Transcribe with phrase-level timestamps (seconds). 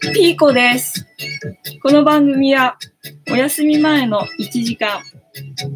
[0.00, 1.06] ピーコです。
[1.82, 2.76] この番組は、
[3.30, 5.00] お休み前の1時間、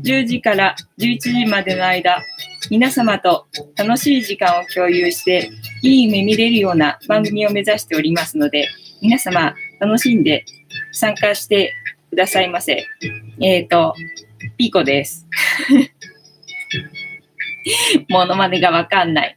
[0.02, 2.22] 10時から11時までの間、
[2.70, 3.46] 皆様と
[3.76, 5.50] 楽しい時間を共有して、
[5.82, 8.68] いい夢見れるような番組を目指しておりますので、
[9.00, 10.44] 皆様楽しんで
[10.92, 11.72] 参加して
[12.10, 12.86] くださいませ。
[13.40, 13.94] えっ、と、
[14.58, 15.26] ピーコです。
[18.08, 19.36] モノマネがわかんない。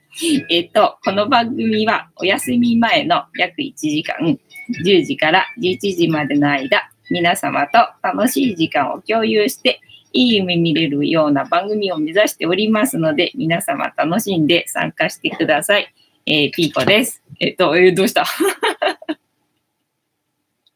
[0.50, 4.38] えっ、と、この番組はお休み前の約1時間、
[4.70, 9.82] 10時から11時までの間、皆様と楽しい時間を共有して、
[10.14, 15.93] いい夢見れるような番組を目指しておりますので、皆様楽しんで参加してください。
[16.25, 17.21] えー、ピーコです。
[17.39, 18.25] えっ、と、えーどうした？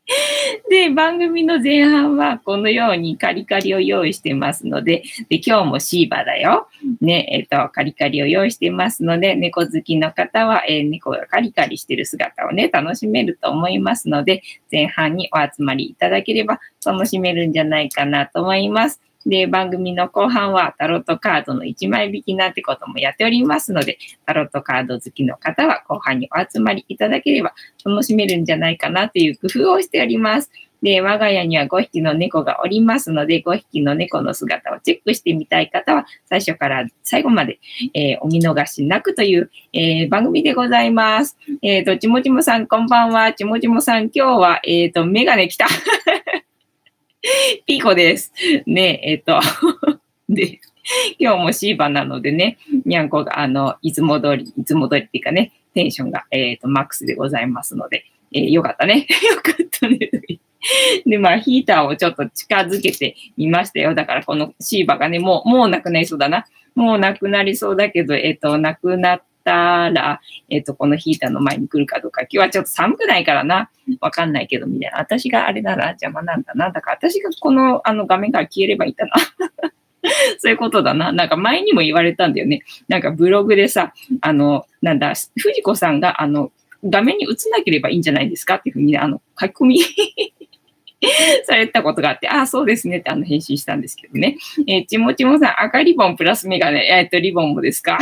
[0.70, 6.68] で、番組の前半はこのようにカリカリを用意してますので、で、今日もシーバだよ。
[7.02, 19.02] ね、えっ、と、カリカリを用意してますので、猫好きの方は、えー猫がカリカリしてる姿をね、楽しめると思いますので、前半にお集まりいただければ楽しめるんじゃないかなと思います。
[19.28, 27.54] で、番組の後半はタロットカードの1枚引きなんてこともやっておりますので、タロットカード好きの方は後半にお集まりいただければ
[27.86, 30.50] 楽しめるんじゃないかなという工夫をしております。
[30.82, 37.60] で、我が家には5匹の猫がおりますので、5匹の猫の姿をチェックしてみたい方は、最初から最後まで、
[37.94, 41.38] えーお見逃しなくという、えー番組でございます。
[41.62, 43.34] えっ、と、ちもちもさん、こんばんは。
[43.34, 45.66] ちもちもさん、今日は、えっ、と、メガネ来た。
[47.66, 48.32] ピーコです。
[48.66, 49.40] ね、ええっ、と、
[50.30, 50.60] で、
[51.20, 59.08] 今日もシーバなのでね、にゃんこが、あの、いつも通り、いつも通りっていうかね、テンションが、えっ、と、マックスでございますので、えーよかったね。
[59.30, 59.98] よかったね。
[61.06, 63.96] で、まあ、ヒーターをちょっと近づけてみましたよ。
[63.96, 66.46] だから、このシーバがね、もう、もうなくなりそうだな。
[66.76, 73.70] もうなくなりそうだけど、えっ、と、なくなったら、えっ、と、このヒーターの前に来るかどうか、今日はちょっと寒くないからな。
[74.02, 74.98] わかんないけど、みたいな。
[75.00, 76.72] 私があれなら邪魔なんだな。
[76.72, 79.14] だから、私がこの、あの、画面から消えればいいんだな。
[80.40, 81.12] そういうことだな。
[81.12, 82.64] なんか前にも言われたんだよね。
[82.88, 86.52] なんかブログでさ、あの、なんだ、藤子さんが、あの、
[86.84, 88.56] 画面に映なければいいんじゃないですか？
[88.56, 89.80] っていうふうにね、あの、書き込み
[91.46, 94.38] されたことがあって、ああ、そうですねってあの返信したんですけどね。
[94.68, 97.98] えーちもちもさん、赤リボンプラスメガネ、えっと、リボンもですか？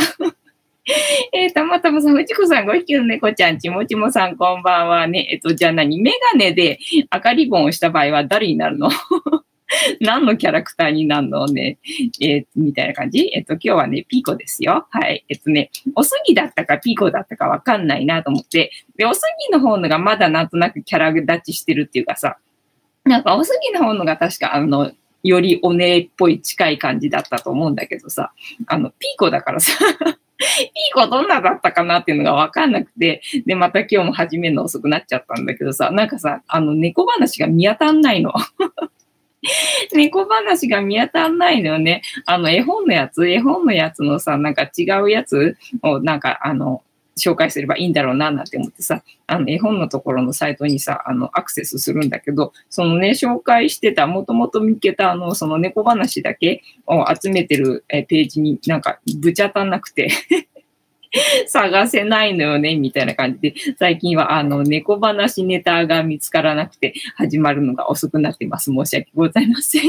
[1.32, 5.28] えー、たまたまさん、藤子さん、ご匹の猫ちゃん、ちもちもさん、こんばんはね。
[5.32, 6.78] えっと、じゃあ何メガネで
[7.10, 8.88] 赤リボンをした場合は誰になるの？
[10.00, 11.78] 何のキャラクターになるのね？
[12.22, 13.28] えーみたいな感じ？
[13.34, 14.86] えっと、今日はね、ピーコですよ。
[14.90, 15.24] はい。
[15.28, 18.70] えっとね、おすぎだったかピーコだったかわかんないなと思って。
[18.96, 22.38] で、おすぎの方のがまだなんとなくキャラ立ちしてるっていうかさ、
[23.04, 24.92] なんかおすぎの方のが確かあの、
[25.24, 28.30] よりお姉っぽい近い感じだったと思うんだけどさ、
[28.68, 29.72] あの、ピーコだからさ、
[30.38, 38.32] いい子どんなだったかなっていうのがわかんなくて、で、また今日も始めるの遅くなっちゃったんだけどさ、なんかさ、あの、猫話が見当たんないの。
[39.94, 42.02] 猫話が見当たんないのよね。
[42.26, 46.82] あの、絵本のやつ、絵本のやつのさ、なんか違うやつを、なんか、あの、
[47.18, 60.10] 紹介すればいいんだろうな、なんて思ってさ、あの、絵本のところのサイトにさ、あの、アクセスするんだけど、そのね、紹介してた、もともと見つけた、あの、その猫話だけを集めてるページになんか、ぶち当たんなくて、
[61.46, 68.70] 探せないのよね、みたいな感じで、最近はあの、猫話ネタが見つからなくて、始まるのが遅くなってます。
[68.70, 69.82] 申し訳ございません。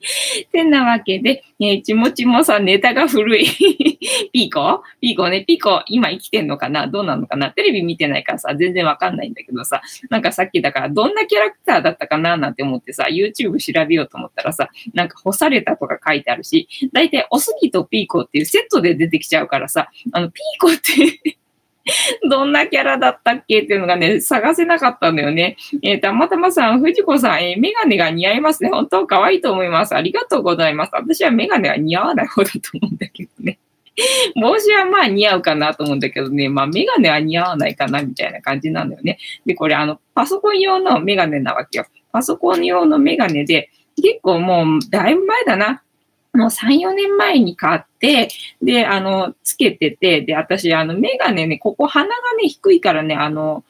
[0.50, 3.46] てなわけで、えーちもちもさんネタが古い。
[4.32, 4.82] ピーコ？
[5.00, 6.86] ピーコね、ピーコ今生きてんのかな？
[6.86, 7.50] どうなのかな？
[7.50, 12.36] テレビ見てないからさ、全然わかんないんだけどさ、なんかさっきだからどんなキャラクターだったかな？
[12.36, 21.38] なんて思ってさ、YouTube 調べようと思ったらさ、なんか干されたとか書いてあるし、だいたいおすぎとピーコっていうセットで出てきちゃうからさ、あの、ピーコって
[22.30, 25.56] どんなキャラだったっけっていうのがね、探せなかったんだよね。
[25.82, 28.70] えー、たまたまさん、藤子さん、えーメガネが似合いますね。
[28.70, 29.94] 本当可愛いと思います。
[29.94, 30.90] ありがとうございます。
[30.92, 33.58] 私はメガネは似合わない方だと思うんだけどね。
[34.40, 39.18] 帽子はまあ似合うかなと思うんだけどね、まあメガネは似合わないかなみたいな感じなんだよね。
[39.46, 41.86] で、これあの、パソコン用のメガネなわけよ。
[42.12, 45.82] パソコン用のメガネで、結構もうだいぶ前だな。
[46.32, 48.28] もう3、4年前に買って、
[48.62, 53.64] で、あの、つけてて、で、私、あの、メガネね、ここ鼻がね、低いからね、あの、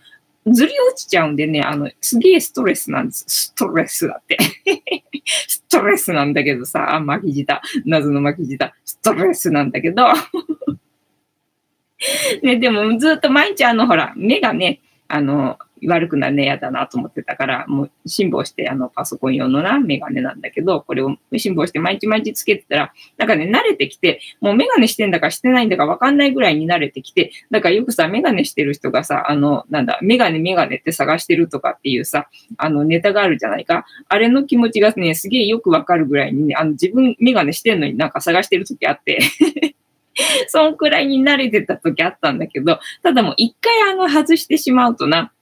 [0.46, 3.24] ずり落ちちゃうんでね、あの、すげえストレスなんです。
[3.28, 4.38] ストレスだって。
[5.24, 7.60] ストレスなんだけどさ、あ、巻き舌。
[7.84, 8.72] 謎の巻き舌。
[8.84, 10.04] ストレスなんだけど。
[12.42, 14.80] ね、でもずっと毎日あの、ほら、目がね、
[15.12, 33.86] あの、悪くなるね嫌だなと思ってたから、もう辛抱して、あの、パソコン用のな、メガネなんだけど、これを辛抱して毎日毎日つけてたら、なんかね、慣れてきて、もうメガネしてんだかしてないんだかわかんないぐらいに慣れてきて、だからよくさ、メガネしてる人がさ、あの、なんだ、メガネメガネって探してるとかっていうさ、あの、ネタがあるじゃないか。
[34.08, 39.18] あれの気持ちがね、すげえよくわかるぐらいにね、あの、自分メガネしてんのになんか探してる時あって
[40.48, 45.32] そんくらいに慣れてた時あったんだけど、ただもう一回あの外してしまうとな、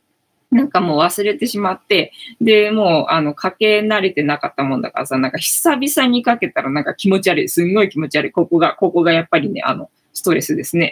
[0.51, 7.49] なんかもう忘れてしまって、で、もう、あの、かけ慣れてなかったもんだからさ、なんか久々にかけたらなんか気持ち悪い。
[7.51, 8.33] すんごい気持ち悪い。
[8.33, 10.91] ここが、ここがやっぱりね、あの、ストレスですね。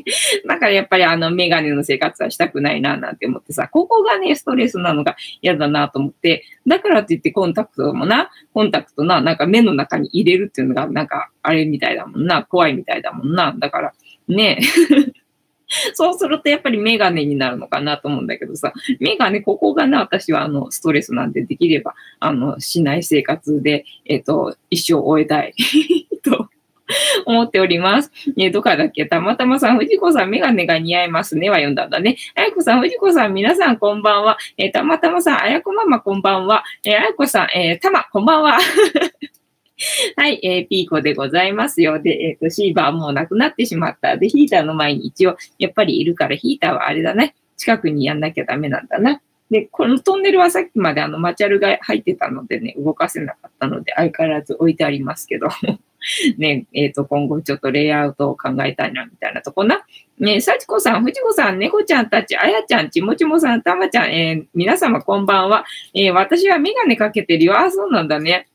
[0.46, 13.54] だからやっぱりあの、メガネの生活はしたくないな、なんて思ってさ、ここがね、ストレスなのが嫌だなと思って、だからって言ってコンタクトもな、コンタクトな、なんか目の中に入れるっていうのが、なんか、あれみたいだもんな、怖いみたいだもんな。
[13.58, 13.94] だから、
[14.28, 14.60] ね
[15.94, 25.54] そうするとやっぱりメガネになるのかなと思うんだけどさ、メガネ、ここがね、私はあの、ストレスなんでできれば、あの、しない生活で、えっ、と、一生終えたい
[26.22, 26.48] と
[27.26, 28.10] 思っております。
[28.36, 29.06] ね、どかだっけ？
[29.06, 32.16] たまたまさん、藤子さん、メガネが似合いますねは読んだんだね。
[32.34, 34.38] あやこさん、藤子さん、皆さんこんばんは。
[34.56, 36.64] えー、たまたまさん、あやこママこんばんは。
[36.84, 38.58] えー、あやこさん、えー、たま、こんばんは。
[40.16, 42.00] はい、えー、ピーコでございますよ。
[42.00, 44.16] で、えっ、ー、と、シーバーもうなくなってしまった。
[44.16, 47.34] で、ヒーターの前に一応、やっぱりいるから、ヒーターはあれだね。
[47.58, 49.20] 近くにやんなきゃダメなんだな。
[49.50, 55.48] で、このトンネルはさっきまであの、マチャルが入ってたのでね、動かせなかったので、相変わらず置いてありますけど。
[56.38, 59.84] ね、えっ、ー、と、今後ちょっとレイアウトを考えたいな、みたいなとこな。
[60.18, 65.64] ね、幸子さん、藤子さん、猫ちゃんたち、あやちゃん、ちもちもさん、たまちゃん、えー、皆様こんばんは。
[65.94, 67.58] えー、私はメガネかけてるよ。
[67.58, 68.48] あ、そうなんだね。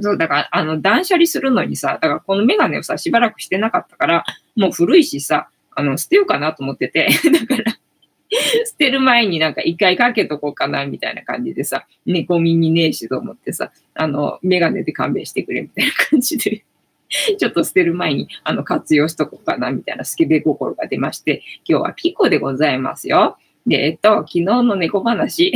[0.00, 4.24] そう、だから、あの、断捨離するのにさ、だからこのメガネをさ、しばらくしてなかったから、
[4.56, 7.72] もう古いしさ、あの、捨てようかなと思ってて、 だから、
[8.66, 16.64] 捨てる前になんか一回かけとこうかな、みたいな感じでさ、猫耳ねえしと思ってさ、あの、メガネで勘弁してくれ、みたいな感じで
[17.38, 23.36] ちょっと捨てる前に、あの、活用しとこうかな、みたいなスケベ心が出まして、今日はピコでございますよ。
[23.66, 25.52] で、えっと、昨日の猫話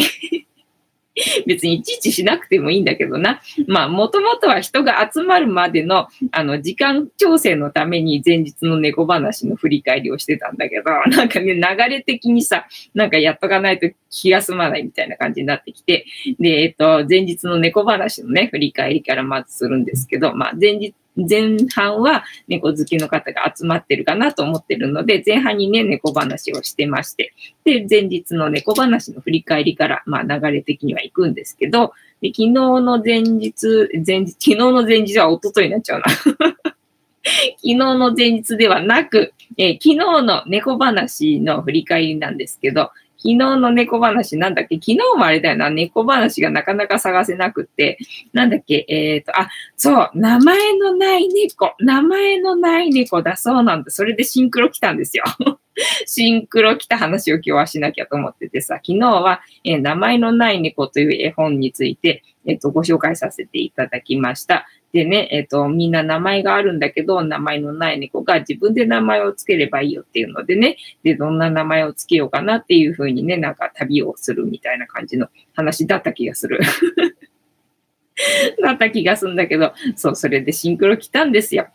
[1.46, 3.40] 別にいちいちしなくてもいいんだけどな。
[3.66, 16.06] まあ、もともとは人が集まるまでの、あの、時間調整のために前日の猫話の振り返りをしてたんだけど、 なんかね、流れ的にさ、なんかやっとかないと気が済まないみたいな感じになってきて、
[16.38, 27.32] で、えっと、前日の猫話のね、振り返りからまずするんですけど、まあ、前日、前半は猫好きの方が集まってるかなと思ってるので、前半にね、猫話をしてまして、
[27.64, 36.04] で、前日の猫話の振り返りから、まあ流れ的には行くんですけど、で昨日の前日、前日、昨日の前日は一昨日になっちゃうな。
[37.24, 42.90] 昨日の前日ではなく、えー、昨日の猫話の振り返りなんですけど、
[43.22, 44.74] 昨日の猫話なんだっけ？
[44.74, 47.98] 昨日もあれだよな、猫話がなかなか探せなくて、
[48.32, 48.84] なんだっけ？
[48.88, 51.72] えっ、ー、と、あ、そう、名前のない猫。
[51.78, 53.92] 名前のない猫だそうなんだ。
[53.92, 55.22] それでシンクロ来たんですよ。
[56.04, 64.66] シンクロ来た話を今日はしなきゃと思っててさ、昨日は、えー、名前のない猫という絵本について、えっ、ー、と、ご紹介させていただきました。
[64.92, 76.60] でね、えっ、ー、と、みんな名前があるんだけど、名前のない猫が自分で名前をつければいいよっていうのでね、で、どんな名前をつけようかなっていうふうにね、なんか旅をするみたいな感じの話だった気がする。
[78.60, 81.68] なった気がするんだけど、そう、それでシンクロ来たんですよ。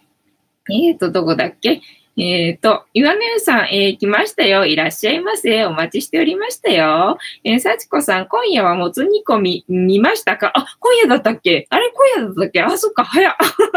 [0.70, 1.82] えっ、ー、と、どこだっけ？
[2.20, 4.66] えっ、ー、と、岩根さん、えー、来ましたよ。
[4.66, 5.66] いらっしゃいませ。
[5.66, 7.20] お待ちしておりましたよ。
[7.44, 10.52] えー、幸子さん、今夜はもつ煮込み見ましたか？
[10.56, 11.68] あ、今夜だったっけ？
[11.70, 12.62] あれ、今夜だったっけ？
[12.64, 13.36] あ、そっか、早っ。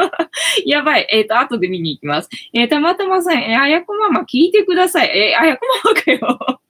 [0.65, 1.07] やばい。
[1.13, 2.31] えっ、ー、と、後で見に行きます。
[2.55, 5.09] えー、たまたまさん、えー、あやこママ聞いてください。
[5.09, 6.61] えー、あやこママかよ。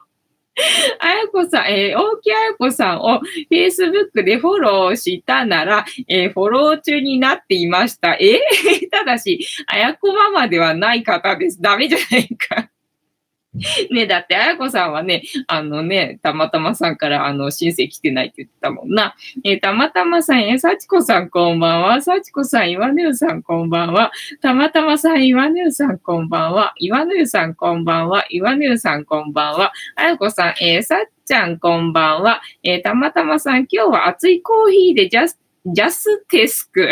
[0.99, 8.15] あやこさん、えー、大木あやこさんを Facebook でフォローしたなら、えー、フォロー中になっていました。
[8.15, 11.61] えー、 ただし、あやこママではない方です。
[11.61, 12.70] ダメじゃないか。
[13.91, 19.15] ねだって、あやこさんはね、あのね、たまたまさんから、あの、申請来てないって言ってたもんな。
[19.45, 22.01] えー、たまたまさん、えさちこさんこんばんは。
[22.03, 24.13] さちこさん、いわねうさんこんばんは。
[24.41, 26.73] たまたまさん、いわねうさんこんばんは。
[26.79, 28.25] いわねうさんこんばんは。
[28.31, 29.73] いわねうさんこんばんは。
[29.97, 32.41] あやこさん、えー、さっちゃんこんばんは。
[32.63, 36.89] えー、たまたまさん、今日は熱いコーヒーでジャス、ジャステスク。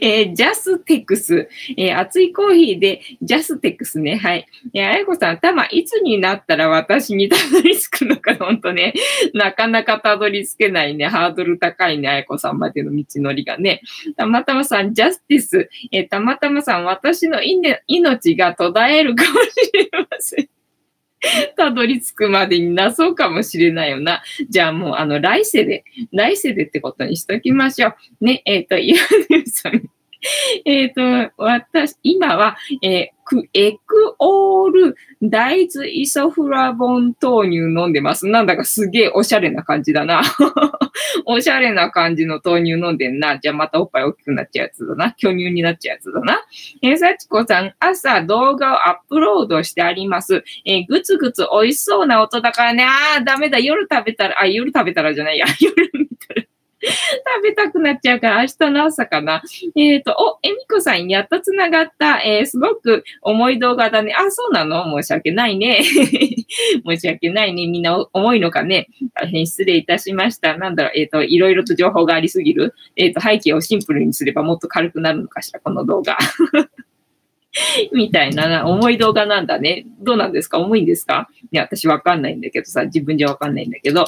[0.00, 1.48] えー、ジャステックス。
[1.76, 4.16] えー、熱いコーヒーでジャステックスね。
[4.16, 4.46] はい。
[4.74, 8.94] えー、あやこさん、たま、いつになったら私にたどり着くのか、ほんとね。
[9.34, 11.06] なかなかたどり着けないね。
[11.06, 12.08] ハードル高いね。
[12.08, 13.82] あやこさんまでの道のりがね。
[14.16, 15.68] たまたまさん、ジャスティス。
[15.92, 20.59] えー、たまたまさん、私の命が途絶えるかもしれません。
[21.56, 24.22] たどり着くまでになそうかもしれないよな。
[24.48, 28.24] じゃあもう、あの、来世で、来世でってことにしときましょう。
[28.24, 28.96] ね、えっ、ー、と、いや。
[30.66, 38.26] えっ、と、私、今は、えー、ク、エクオール大豆イソフラボン豆乳飲んでます。
[38.26, 40.22] なんだかすげえおしゃれな感じだな。
[41.26, 43.38] おしゃれな感じの豆乳飲んでんな。
[43.38, 45.12] じゃあまたおっぱい大きくなっちゃうやつだな。
[45.12, 46.42] 巨乳になっちゃうやつだな。
[46.82, 50.42] えー、さちこさん、朝動画をアップロードしてあります。
[50.64, 52.84] えー、ぐつぐつ美味しそうな音だからね。
[52.84, 53.60] あー、ダメだ。
[53.60, 55.46] 夜食べたら、あ、夜食べたらじゃないや。
[55.60, 56.42] 夜見たら。
[56.82, 59.42] 食べたくなっちゃうから、明日の朝かな。
[59.76, 62.22] えっ、ー、と、お、えみこさん、やっとつながった。
[62.22, 64.14] えー、すごく重い動画だね。
[64.14, 64.84] あ、そうなの？
[65.02, 65.82] 申し訳ないね。
[66.86, 67.66] 申し訳ないね。
[67.66, 68.88] みんな重いのかね？
[69.14, 70.56] 大変失礼いたしました。
[70.56, 72.74] なんだろう、えっ、ー、と、いろいろと情報がありすぎる。
[72.96, 76.16] えっ、と、背景をシンプルにすればもっと軽くなるのかしら、この動画。
[77.92, 79.84] みたいな、重い動画なんだね。
[80.00, 80.58] どうなんですか？
[80.60, 81.28] 重いんですか？
[81.52, 84.06] いや、私わかんないんだけどさ、自分じゃわかんないんだけど。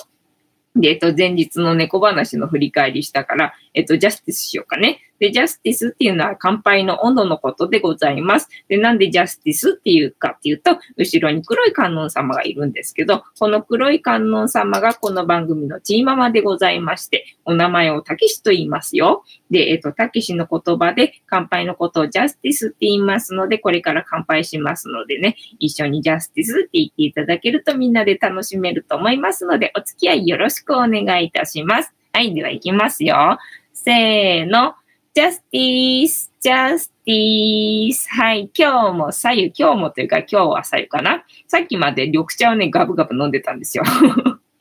[0.74, 5.00] で、えっと、前日の猫話の振り返りしたから、えっと、ジャスティスしようかね。
[5.22, 8.48] で、ジャスティスっていうのは乾杯の温度のことでございます。
[8.66, 19.22] で、なんでジャスティスっていうかっていうと、後ろに黒い観音様がいるんですけど、この黒い観音様がこの番組のチーママでございまして、お名前をたけしと言いますよ。
[19.48, 31.94] で、えっと、たけしの言葉で乾杯のことをジャスティスって言いますので、これから乾杯しますのでね、一緒にジャスティスって言っていただけるとみんなで楽しめると思いますので、お付き合いよろしくお願いいたします。
[32.12, 33.38] はい、では行きますよ。
[33.72, 34.74] せーの。
[35.14, 38.08] ジャスティース、ジャスティース。
[38.08, 38.50] はい。
[38.56, 41.22] 今日もさゆ、今日もというか今日はさゆかな。
[41.46, 43.84] さっきまで緑茶をね、ガブガブ飲んでたんですよ。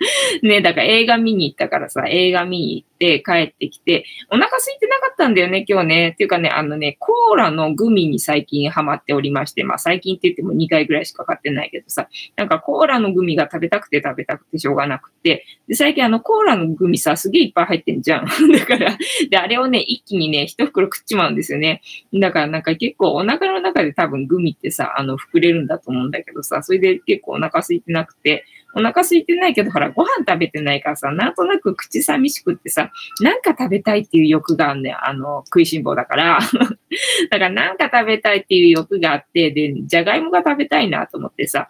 [0.42, 6.10] ね、だから映画見に行ったからさ、映画見に行って帰ってきて、お腹空いてなかったんだよね、今日ね。
[6.10, 18.26] っていうかね、あのね、コーラのグミに最近ハマっておりまして、まあ最近って言っても2回ぐらいしか買ってないけどさ、なんかコーラのグミが食べたくて食べたくてしょうがなくて、で、最近あのコーラのグミさ、すげえいっぱい入ってんじゃん。
[18.52, 18.98] だから、
[19.30, 21.82] で、あれをね、一気にね、一袋食っちまうんですよね。
[22.14, 36.40] だからなんか結構お腹の中で多分グミってさ、あの、膨れるんだと思うんだけどさ、それで結構お腹空いてなくて、お腹空いてないけど、ほら、ご飯食べてないからさ、なんとなく口寂しくってさ、なんか食べたいっていう欲があんねあの、食いしん坊だから。
[37.30, 41.70] だからなんか食べたいっていう欲があって、で、じゃがいもが食べたいなと思ってさ、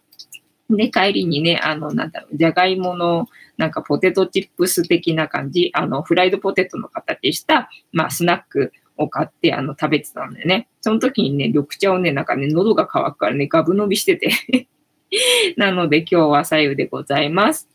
[0.69, 3.27] で、帰りにね、あの、なんだろう、じゃがいもの、
[3.57, 10.67] なんかポテトチップス的な感じ、あの、フライドポテトの形した、まあ、スナックを買って、あの、食べてたんだよね。
[10.81, 14.29] その時にね、緑茶をね、なんかね、喉が渇くからね、ガブ伸びしてて
[15.57, 17.67] なので今日は左右でございます。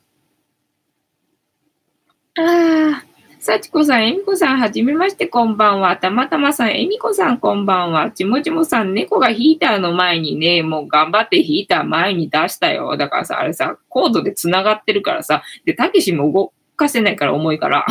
[2.38, 3.04] ああ、
[3.38, 5.96] 幸子さん、えみこさん、はじめまして、こんばんは。
[5.96, 8.10] たまたまさん、えみこさん、こんばんは。
[8.10, 12.96] ちもちもさん、猫がヒーターの前にね、もう頑張ってヒーター前に出したよ。
[12.96, 17.86] だからさ、あれさ、コードで繋がってるからさ、で、たけしも動かせないから重いから。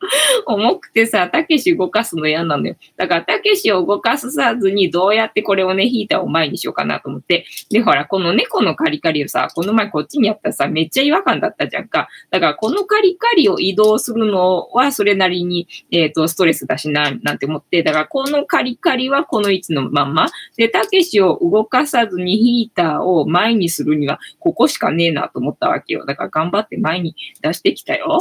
[0.46, 2.76] 重くてさ、たけし動かすの嫌なのよ。
[2.96, 7.46] だから、たけしを動かさずに、どうやってこれをね、ヒーターを前にしようかなと思って。
[7.70, 12.08] で、ほら、この猫のカリカリをさ、この前こっちにやったらさ、めっちゃ違和感だったじゃんか。
[12.30, 17.82] だから、このカリカリを移動するのは、それなりに、えっ、ー、と、ストレスだしな、なんて思って。
[17.82, 20.28] だから、このカリカリはこの位置のまんま。
[20.56, 26.04] で、たけしを動かさずにヒーターを前にするには、ここしかねえなと思ったわけよ。
[26.04, 28.18] だから、頑張って前に出してきたよ。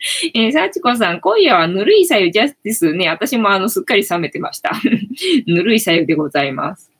[0.34, 3.08] えー、サチコさん、今夜はぬるいさゆジャスティスね。
[3.08, 4.72] 私もあの、すっかり冷めてました。
[5.46, 6.90] ぬるいさゆでございます。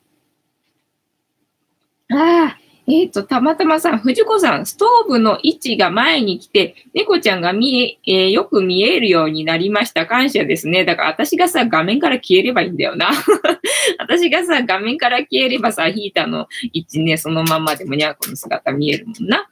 [2.11, 10.07] ああ、えっ、ー、と、たまたまさん、藤子さん、ストーブの位置が前に来て、猫ちゃんが見え、えー、よく見えるようになりました。
[10.07, 10.85] 感謝ですね。
[10.85, 13.11] だから私がさ、画面から消えればいいんだよな。
[13.99, 19.47] 私がさ、画面から消えればさ、ヒーターの位置ね、そのままでもにゃーこの姿見えるもんな。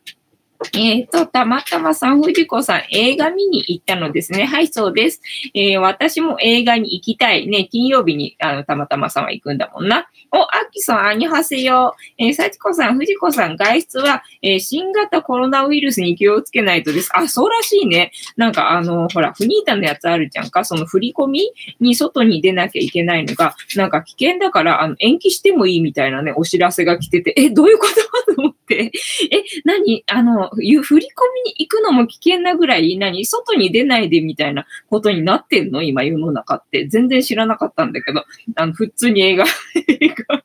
[0.74, 4.46] えっ、ー、と、たまたまさん、藤子さん、映画見に行ったのですね。
[4.46, 5.22] はい、そうです。
[5.54, 7.48] えー、私も映画に行きたい。
[7.48, 10.08] ね、金曜日に、あの、たまたまさんは行くんだもんな。
[10.32, 11.96] お、あきさん、あにはせよ。
[12.18, 17.10] えー、さちこさん、藤子さん、外出は、えー、新型コロナウイルスに気をつけないとです。
[17.14, 18.12] あ、そうらしいね。
[18.36, 20.66] なんか、あの、ほら、フニータのやつあるじゃんか。
[20.66, 28.36] その振り込みに外に出なきゃいけないのが、なんか危険だから、あの、延期してもいいみたいなね、お知らせが来てて、え、どういうこと？
[28.36, 28.92] と思って。
[29.32, 30.04] え、何？
[30.08, 30.62] あの、振
[31.00, 31.10] り込
[31.46, 33.26] みに行くのも危険なぐらい、何？
[33.26, 35.82] 外に出ないでみたいなことになってんの？
[35.82, 36.88] 今世の中って。
[36.88, 38.24] 全然知らなかったんだけど、
[38.56, 39.46] あの、普通に映画、
[40.00, 40.44] 映画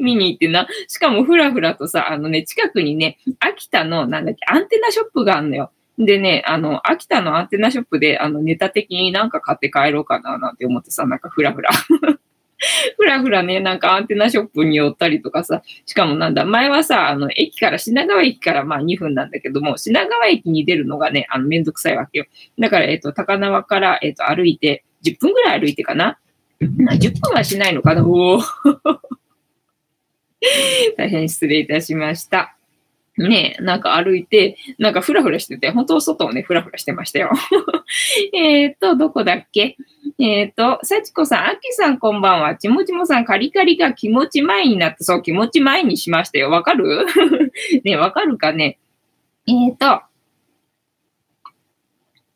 [0.00, 0.66] 見に行ってな。
[0.86, 5.72] しかもふらふらとさ、あのね、近くにね、秋田の、なんだっけ、アンテナショップがあるのよ。
[5.98, 11.70] でね、あの、秋田のアンテナショップで、あの、ネタ的になんか買って帰ろうかな、なんて思ってさ、なんかふらふら
[12.96, 22.26] ふらふらね、なんかアンテナショップに寄ったりとかさ、しかもなんだ、前はさ、あの、駅から、品川駅からまあ2分なんだけども、品川駅に出るのがね、あの、めんどくさいわけよ。
[22.58, 26.18] だから、えっ、と、高輪から、えっ、と、歩いて、10分ぐらい歩いてかな。
[26.60, 28.40] 10分はしないのかなお
[30.96, 32.57] 大変失礼いたしました。
[33.18, 37.30] ね、なんか歩いて、なんかふらふらしてて、本当外をね、ふらふらしてましたよ。
[38.32, 39.76] えっと、どこだっけ？
[40.18, 42.54] えっ、ー、と、幸子さん、あきさんこんばんは。
[42.56, 46.50] ちもちもさん、カリカリが気持ち前になって、そう、気持ち前にしましたよ。
[46.50, 47.06] わかる？
[47.84, 48.78] ね、わかるかね？
[49.46, 50.02] えっ、ー、と、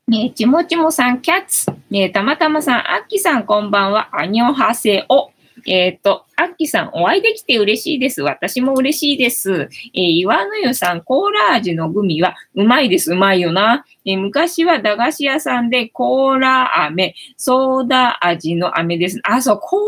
[0.09, 1.71] ねちもちもさん、キャッツ。
[1.91, 4.09] ねたまたまさん、あきさんこんばんは。
[4.12, 5.32] アニョンハセオ。
[5.66, 8.23] えっ、ー、と、アッキさん、お会いできて嬉しいです。
[8.23, 9.69] 私も嬉しいです。
[9.95, 13.12] えー、岩の湯さん、コーラ味のグミはうまいです。
[13.12, 13.85] うまいよな。
[14.04, 19.21] えー、昔は駄菓子屋さんでコーラ飴、ソーダ味の飴です。
[19.25, 19.81] あ、そう、コー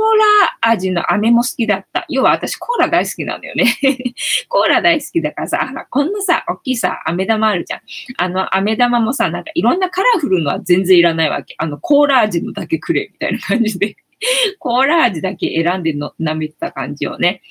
[0.62, 2.04] ラ味の飴も好きだった。
[2.08, 3.74] 要は私コーラ大好きなのよね。
[4.48, 7.80] コーラ大好きだからさ、あ、こんなさ、大きいさ、飴玉あるじゃん。
[8.18, 11.54] あの飴玉もさ、なんかいろんなカラフルのは全然いらないわけ。
[11.58, 13.96] あの、コーラ味のだけくれ、みたいな感じで。
[14.58, 17.42] コーラ味だけ選んでの舐めてた感じをね。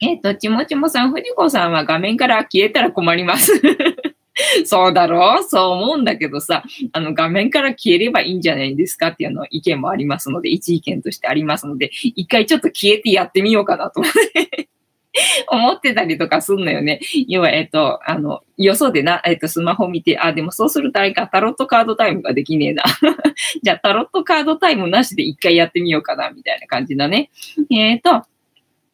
[0.00, 3.52] えっ、ー、と、ちもちもさん、藤子さんは画面から消えたら困ります。
[4.64, 5.44] そうだろう？
[5.44, 14.68] そう思うんだけどさ、あの画面から消えればいいんじゃないですかっていうの意見もありますので、一意見としてありますので、一回ちょっと消えてやってみようかなと思って
[15.48, 17.00] 思ってたりとかすんのよね。
[17.28, 22.82] 要は、えっ、と、あの、よそでな、えっ、と、スマホ見て、あ、でもそうするとあれか、タロットカードタイムができねえな。
[23.62, 27.30] じゃあ、タロットカードタイムなしで一回やってみようかな、みたいな感じだね。
[27.70, 28.22] えっ、と、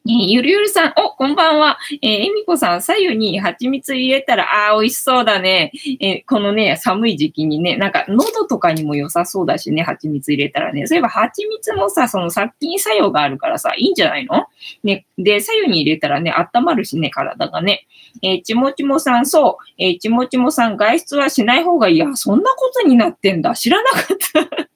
[0.07, 1.77] え、ゆるゆるさん、お、こんばんは。
[2.01, 5.73] えー、えみこさん、左右に蜂蜜入れたら、あー、美味しそうだね。
[5.99, 10.87] えー、このね、寒い時期にね、なんか、喉とかにも良さそうだしね、蜂蜜入れたらね。
[10.87, 14.45] そういえば、蜂蜜もさ、その殺菌作用があるからさ、いいんじゃないの？
[14.85, 17.85] ね、で、左右に入れたらね、温まるしね、体がね。
[18.23, 19.63] えー、ちもちもさん、そう。
[19.77, 21.97] えー、ちもちもさん、外出はしない方がいい。
[21.97, 23.53] や、そんなことになってんだ。
[23.53, 24.69] 知らなかった。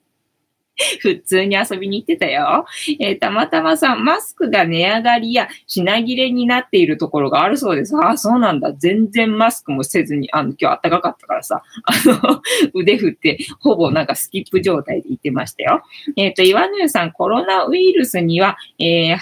[1.00, 2.66] 普通に遊びに行ってたよ。
[2.98, 7.96] えー、たまたまさん、マスクが値上がりや品切れになっているところがあるそうです。
[7.96, 8.72] ああ、そうなんだ。
[8.72, 11.92] 全然マスクもせずに、あの、今日暖かかったからさ、 あ
[12.26, 12.42] の、
[12.74, 15.82] 腕振って、ほぼなんかスキップ状態で行ってましたよ。
[16.16, 19.16] えっ、ー、と、岩野湯さん、コロナウイルスには、えー、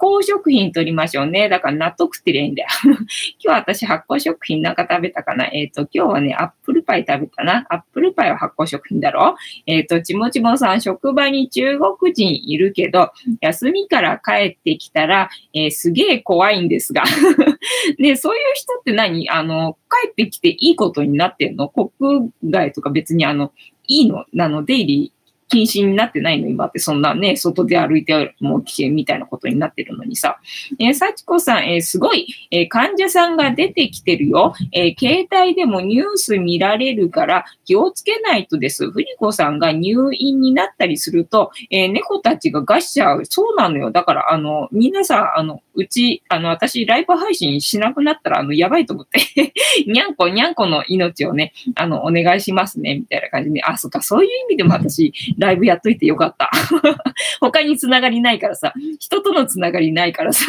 [0.00, 1.50] 酵食品取りましょうね。
[1.50, 2.68] だから納得ってりゃいいんだよ。
[3.44, 5.46] 今日私発酵食品なんか食べたかな？
[5.52, 7.66] えっ、ー、と、今日はね、アップルパイ食べたな。
[7.68, 9.36] アップルパイは発酵食品だろ？
[9.66, 13.10] えっ、ー、と、ちもちもさん、職場に中国人いるけど、
[13.42, 17.04] 休みから帰ってきたら、えー、すげえ怖いんですが。
[17.98, 19.28] ね、そういう人って何？
[19.28, 21.68] あの、帰ってきていいことになってんの？
[21.68, 23.52] 国外とか別にあの、
[23.86, 24.24] いいの？
[24.32, 25.12] なの、出入り
[25.50, 30.40] 禁止になってないの今ってそんなね、外で歩いても危険みたいなことになってるのにさ。
[30.78, 34.54] えー、幸子さん、えー、すごい、えー、患者さんが出てきてるよ。
[34.72, 38.90] え、携帯でもニュース見られるから気をつけないとです。
[38.90, 43.24] 藤子さんが入院になったりすると、え、猫たちが餓しちゃう。
[43.24, 43.90] そうなのよ。
[43.90, 49.20] だから、あの、皆さん、あの、うち、あの、私、ライブ配信しなくなったら、あの、やばいと思って
[49.86, 56.50] にゃんこ、にゃんこの命をね、あの、お願いしますね、みたいな感じで、あ、そっか、そういう意味でも私、ライブやっといてよかった。
[57.40, 60.46] 他につながりないからさ、人とのつながりないからさ。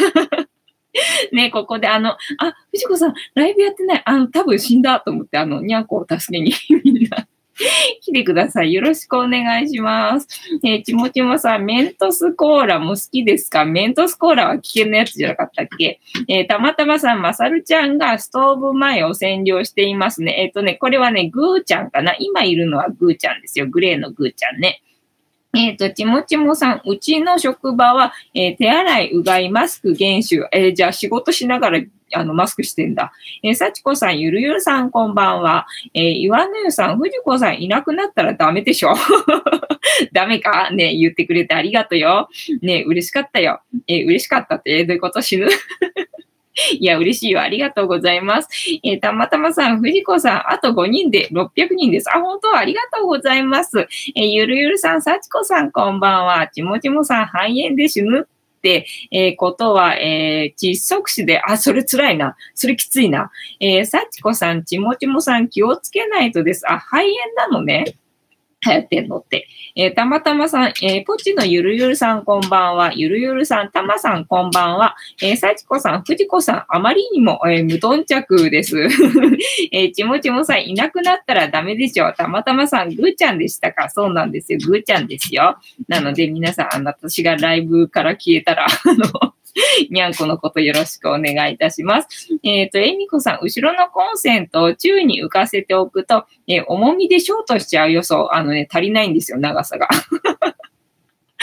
[1.32, 4.02] ね、ここであの、あ、藤子さん、ライブやってない。
[4.04, 6.52] あの、多分死んだと思って、あの、にゃんこを助けに
[6.84, 7.26] みんな
[8.00, 8.72] 来てください。
[8.72, 10.26] よろしくお願いします。
[10.64, 13.64] えー、ちもちもさん、メントスコーラも好きですか？
[13.64, 16.00] メントスコーラは危険なやつじゃなかったっけ？
[16.28, 20.34] えー、たまたまさん、まさるちゃんがストーブ前を占領していますね。
[20.38, 22.14] えっ、ー、とね、これはね、ぐーちゃんかな？
[22.18, 23.66] 今いるのはぐーちゃんですよ。
[23.66, 24.82] グレーのぐーちゃんね。
[25.54, 30.48] えっ、ー、と、ちもちもさん、うちの職場は、えー、手洗い、うがい、マスク厳守。
[30.50, 31.80] えー、じゃあ仕事しながら、
[32.14, 33.12] あの、マスクしてんだ。
[33.42, 35.66] えー、さちこさん、ゆるゆるさん、こんばんは。
[35.92, 38.94] え、岩の湯さん、藤子さんいなくなったらダメでしょ
[40.12, 40.70] ダメか？
[40.70, 42.28] ね言ってくれてありがとうよ。
[42.62, 43.60] ね嬉しかったよ。
[43.86, 45.20] え、嬉しかったって、どういうこと？
[45.20, 45.48] 死ぬ？
[46.78, 47.42] いや、嬉しいわ。
[47.42, 48.48] ありがとうございます。
[48.82, 52.10] えー、たまたまさん、藤子さん、あと5人で600人です。
[52.14, 52.54] あ、本当？
[52.56, 53.86] ありがとうございます。
[54.14, 56.48] えー、ゆるゆるさん、さちこさん、こんばんは。
[56.48, 62.36] ちもちもさん、肺炎で死ぬって、えー、ことは、えー、窒息死で、あ、それ辛いな。
[62.54, 63.30] それきついな。
[63.58, 66.70] えー、さちこさん、ちもちもさん、気をつけないとです。
[66.70, 67.96] あ、肺炎なのね。
[68.64, 69.48] 流行ってんのって。
[69.74, 72.92] えー、たまたまさん、えー、ポチのゆるゆるさんこんばんは。
[72.94, 74.94] ゆるゆるさん、たまさんこんばんは。
[75.20, 78.78] えー、さちこさん、ふじこさん、あまりにも、えー、無頓着です。
[79.72, 82.12] えー、ちもちもさん、いなくなったらダメでしょ。
[82.12, 83.88] たまたまさん、ぐーちゃんでしたか？
[83.88, 84.58] そうなんですよ。
[84.64, 85.56] ぐーちゃんですよ。
[85.88, 89.34] なので、皆さん、あの、私がライブから消えたら、あの、
[89.90, 92.08] にゃんこのことよろしくお願いいたします。
[92.42, 99.88] えっ、ー、と、えみこさん、後ろのコンセントを宙に浮かせておくと、えー、重みでショートしちゃう予想、あのね、足りないんですよ、長さが。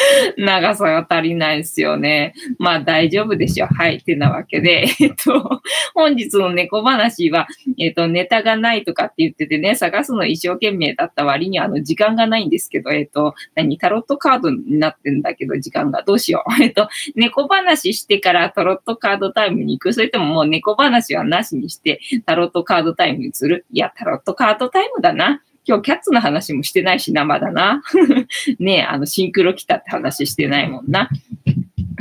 [0.37, 2.33] 長さが足りないですよね。
[2.57, 3.67] まあ大丈夫でしょう。
[3.73, 3.97] はい。
[3.97, 5.61] ってなわけで、 えっと、
[5.93, 16.53] 本日の猫話は、えっと、ネタがないとかって言っててね、探すの一生懸命だった割にあの、時間がないんですけど、えっと、何、タロットカードになってんだけど、時間がどうしよう。
[16.63, 19.93] えっと、猫話してからタロットカードタイムに行く。
[19.93, 23.65] それとももう猫話はなしにして、タロットカードタイムにする。
[23.71, 25.41] いや、タロットカードタイムだな。
[25.65, 27.81] 今日キャッツの話もしてないしな、まだな。
[28.59, 31.09] ね、あの、シンクロ来たって話してないもんな。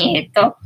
[0.00, 0.56] えっ、ー、と、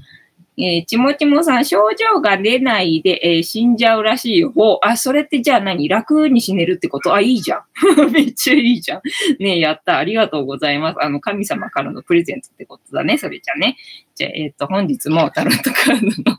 [0.59, 4.79] えー、ちもちもさん、症状が出ないで、えー、死んじゃうらしい方。
[4.83, 5.89] あ、それってじゃあ何？
[5.89, 7.15] 楽に死ねるってこと？
[7.15, 7.63] あ、いいじゃん。
[8.13, 9.03] めっちゃいいじゃん。
[9.43, 9.97] ね、やった。
[9.97, 11.03] ありがとうございます。
[11.03, 13.17] あの、神様からのプレゼントってことだね。
[13.17, 13.77] それじゃね。
[14.15, 16.39] じゃあ、えっ、ー、と、本日もタロットカードの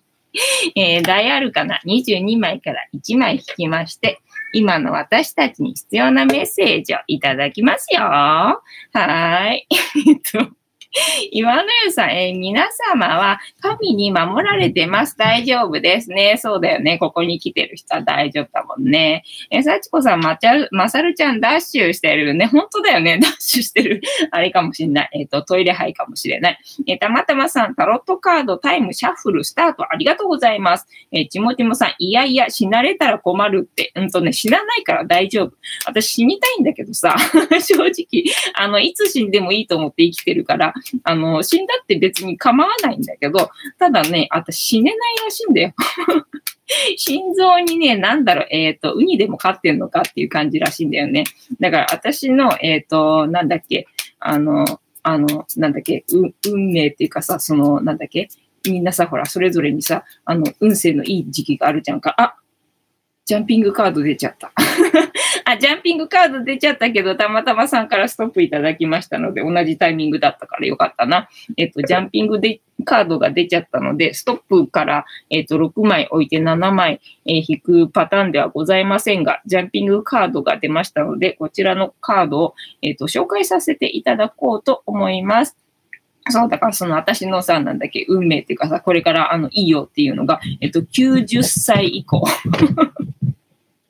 [0.76, 4.22] えー、大あるかな？22枚から1枚引きまして、
[4.54, 8.02] 今の私たちに必要なメッセージをいただきますよ。
[8.02, 9.68] はーい。
[10.08, 10.63] えっと
[11.32, 15.18] 岩野湯さん、えー、皆様は神に守られてます。
[15.18, 16.38] 大丈夫ですね。
[16.38, 16.98] そうだよね。
[17.00, 19.24] ここに来てる人は大丈夫だもんね。
[19.50, 22.46] えー、幸子さん、まちゃ、まさるちゃんダッシュしてるね。
[22.46, 23.18] 本当だよね。
[23.22, 24.02] ダッシュしてる。
[24.32, 25.10] あれかもしれない。
[25.14, 26.60] えっ、ー、と、トイレ杯かもしれない。
[26.88, 30.88] えー、たまたまさん、タロットカードタイムシャッフルスタートありがとうございます。
[31.12, 33.92] えー、ちもちもさん、いやいや、死なれたら困るって。
[33.96, 35.54] うんとね、死なないから大丈夫。
[35.86, 37.16] 私死にたいんだけどさ、
[37.60, 40.74] 正直、あの、いつ死んでもいいと思って生きてるから、
[41.04, 45.74] あの、死んだって別に構わないんだけど、ただね、私死ねないらしいんだよ。
[46.98, 51.26] 心臓にね、なんだろう、えっ、ー、と、ウニでも飼ってんのかっていう感じらしいんだよね。
[51.60, 53.88] だから私の、えっ、ー、と、なんだっけ、
[54.20, 54.66] あの、
[55.04, 58.30] あの、なんだっけ、運命っていうかさ、その、なんだっけ、
[58.66, 62.16] みんなさ、ほら、それぞれにさ、あの、運勢のいい時期があるじゃんか。
[62.18, 62.36] あ、
[63.26, 64.52] ジャンピングカード出ちゃった。
[65.46, 71.30] あ、ジャンピングカード出ちゃったけど、たまたまさんからストップいただきましたので、同じタイミングだったからよかったな。
[71.56, 85.58] えっと、ジャンピングでカードが出ちゃったので、ストップから、えっと、6枚置いて7枚、えー、引くパターンではございませんが、ジャンピングカードが出ましたので、こちらのカードを、えっと、紹介させていただこうと思います。
[86.30, 92.26] そう、だからその私のさ、なんだっけ、運命っていうかさ、これからあの、いいよっていうのが、えっと、90歳以降。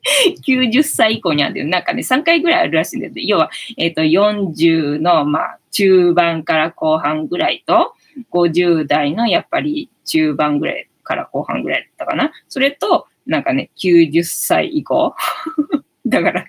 [0.46, 1.68] 90歳以降にあるんだよ。
[1.68, 7.94] なんかね、3回ぐらいあるらしいんだけど、要は、えっ、ー、と、40の、まあ、中盤から後半ぐらいと、
[8.30, 12.32] 50代のやっぱり中盤ぐらいから後半ぐらいだったかな。
[12.48, 15.14] それと、なんかね、90歳以降。
[16.06, 16.46] だから、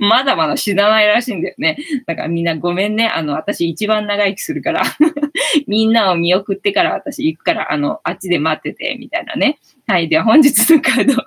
[0.00, 1.78] まだまだ死なないらしいんだよね。
[2.06, 3.08] だからみんなごめんね。
[3.08, 4.82] あの、私一番長生きするから
[5.68, 9.58] みんなを見送ってから私行くから、あの、あっちで待ってて、みたいなね。
[9.86, 10.08] はい。
[10.08, 11.24] では本日のカード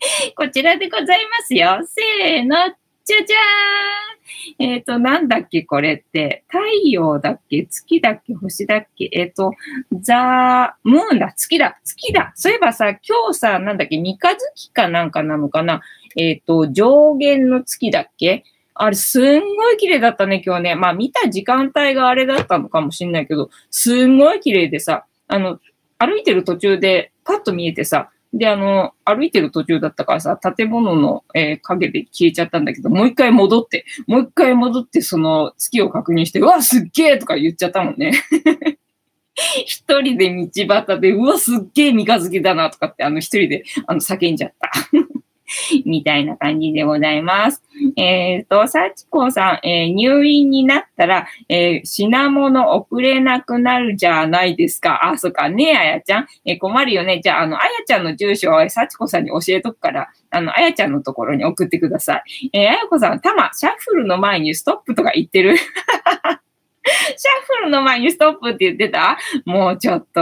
[0.34, 1.80] こちらでございますよ。
[1.86, 2.56] せーの、
[3.04, 4.70] じゃじゃーん。
[4.72, 6.44] えっ、ー、と、なんだっけ、これって。
[6.48, 6.58] 太
[6.88, 9.10] 陽だっけ月だっけ星だっけ。
[9.12, 9.52] えっ、ー、と、
[10.00, 11.32] ザー、ムーンだ。
[11.34, 11.78] 月だ。
[11.84, 12.32] 月だ。
[12.34, 12.98] そういえばさ、今
[13.32, 15.82] 日さ、なんだっけ三日月かなんかなのかな。
[16.16, 18.44] えっ、ー、と、上限の月だっけ。
[18.74, 20.74] あれ、すんごい綺麗だったね、今日ね。
[20.76, 25.58] まあ、見た時間帯があれだったのかもしんないけど、すんごい綺麗でさ、あの、
[25.98, 38.12] 歩いてる途中でパッと見えてさ、で、あの、歩いてる途中だったからさ、建物の、えー、影で消えちゃったんだけど、もう一回戻って、もう一回戻って、その月を確認して、うわ、すっげえとか言っちゃったもんね。
[39.66, 44.70] 一人で道端で、うわ、すっげえ三日月だなとかって、あの一人で、あの、叫んじゃった。
[45.84, 47.62] みたいな感じでございます。
[47.96, 55.06] えっ、ー、と、サチコさん、えー、入院になったら、えー、品物送れなくなるじゃないですか。
[55.06, 55.48] あ、そっか。
[55.48, 56.26] ねえ、あやちゃん。
[56.44, 57.20] え困るよね。
[57.22, 62.50] じゃあ、あの、あやちゃんの住所をサチコさんに教えとくから、あの、あやちゃんのところに送ってください。
[62.52, 65.56] えあやこさん、たま、シャッフルの前にストップとか言ってるは
[66.04, 66.40] はは
[66.82, 69.18] シャッフルの前にストップって言ってた？
[69.44, 70.20] もうちょっと、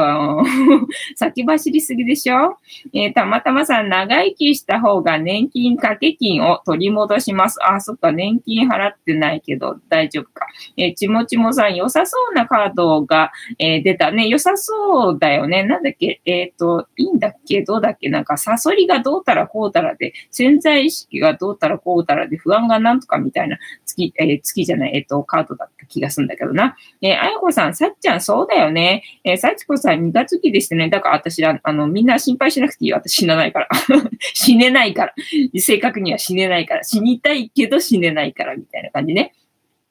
[1.14, 2.59] 先走りすぎでしょ？
[2.92, 7.59] えー、たまたまさん、長生きした方が年金掛け金を取り戻します。
[7.64, 10.47] あ、そっか、年金払ってないけど大丈夫か。
[10.77, 14.27] えー、ちもちもさん、良さそうなカードが、えー、出たね。
[14.27, 15.62] 良さそうだよね。
[15.62, 16.21] なんだっけ？
[16.25, 17.62] えっ、と、いいんだっけ？
[17.62, 18.09] どうだっけ？
[18.09, 26.77] なんか、サソリがどうたらこうたらで、潜在意識がどうたらこうたらで、不安がなんとかみたいな月、え、月じゃない、えっ、と、カードだった気がするんだけどな。
[27.01, 29.03] えー、あやこさん、さっちゃん、そうだよね。
[29.25, 30.89] えー、さちこさん、2月期でしたね。
[30.89, 32.97] だから私は、あの、みんな心配しなくていいよ。
[32.97, 33.69] 私死なないから。
[34.35, 35.15] 死ねないから。
[35.59, 36.85] 正確には死ねないから。
[36.85, 39.35] 死にたいけど死ねないから、みたいな感じね。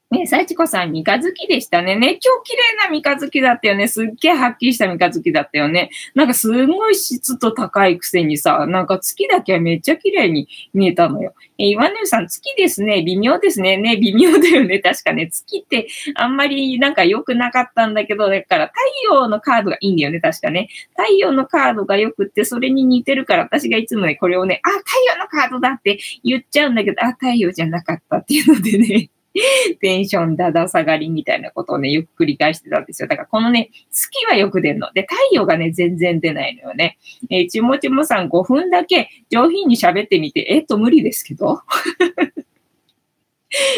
[0.10, 1.98] ね幸子さん、三日月でしたね。
[1.98, 3.90] ね、今日綺麗な三日月だったよね。
[3.90, 5.90] すっげえはっきりした三日月だったよね。
[6.16, 11.34] なんかすごい湿度高いくせにさ、なんか月だけはめっちゃ綺麗に見えたのよ。
[11.58, 13.04] え、岩根さん、月ですね。
[13.04, 13.76] 微妙ですね。
[13.76, 14.80] ね、微妙だよね。
[14.80, 15.28] 確かね。
[15.30, 18.80] 月ってあんまりなんか良くなかったんだけど、だから太
[19.14, 20.22] 陽のカードがいいんだよね。
[20.22, 20.70] 確かね。
[20.96, 29.10] 太陽のカードが良くって、それに似てるから、私がいつもね、これをね、あ、太陽のカードだって言っちゃうんだけど、あ、太陽じゃなかったっていうのでね。
[29.82, 33.08] テンションだだ下がりみたいなことをね、よく繰り返してたんですよ。
[33.08, 34.92] だからこのね、月はよく出るの。
[34.94, 36.98] で、太陽がね、全然出ないのよね。
[37.30, 41.62] えー、ちもちもさん5分だけ上品に喋ってみて、えっと、無理ですけど？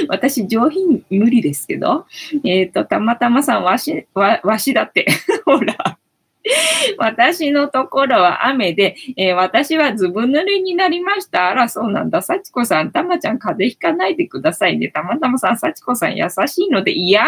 [0.09, 2.05] 私、上品無理ですけど？
[2.43, 5.05] えっ、ー、と、たまたまさん、わし、わ、わしだって。
[5.45, 5.98] ほら。
[6.97, 11.49] 私のところは雨で、えー、私はずぶ濡れになりました。
[11.49, 12.21] あら、そうなんだ。
[12.21, 14.89] 幸子さん、たまちゃん風邪ひかないでくださいね。
[14.89, 17.25] たまたまさん、幸子さん優しいので、いや。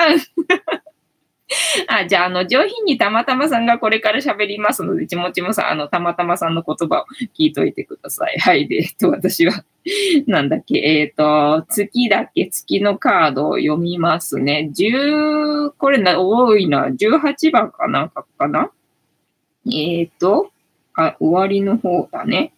[1.87, 7.05] あ、じゃあ、あの、上品にたまたまさんがこれから喋りますので、ちもちもさん、あの、たまたまさんの言葉を
[7.37, 8.37] 聞いといてください。
[8.39, 8.67] はい。
[8.69, 9.65] で、えっと、私は、
[10.27, 11.15] なんだっけ、えっ、ー、
[11.61, 14.71] と、月だっけ月のカードを読みますね。
[14.73, 16.87] 10、これな、多いな。
[16.87, 18.71] 18番かなんかかな？
[19.65, 20.51] えっ、ー、と、
[20.93, 22.53] あ、終わりの方だね。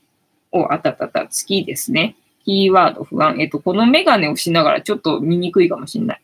[0.52, 2.16] お、あたたた、月ですね。
[2.46, 3.40] キーワード不安。
[3.40, 6.22] えっ、ー、と、このメガネをしながらちょっと見にくいかもしれない。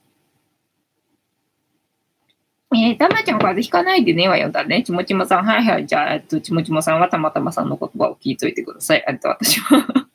[2.71, 4.83] えー、たまちゃん風邪ひかないでねはよだね。
[4.83, 5.87] ちもちもさん、はいはい。
[5.87, 9.03] じゃあ、えっと、ちもちもさんはたまたまさんの言葉を聞いといてください。
[9.07, 10.07] あと、私は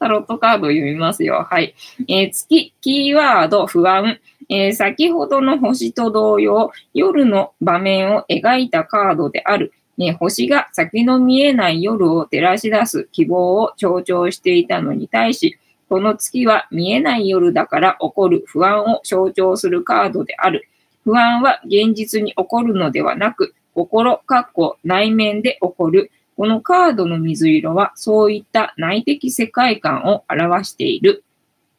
[0.00, 1.46] タロットカードを読みますよ。
[1.48, 1.76] はい。
[2.08, 4.18] えー、月、キーワード、不安。
[4.54, 9.72] えー、先ほどの星と同様、夜の場面を描いたカードである。
[9.96, 20.68] ね、星が先の見えない夜を照らし出す希望を象徴していたのに対し、この月は見えない夜だから起こる不安を象徴するカードである。
[21.04, 26.10] 不安は現実に起こるのではなく、心、かっこ内面で起こる。
[26.36, 31.24] このカードの水色はそういった内的世界観を表している。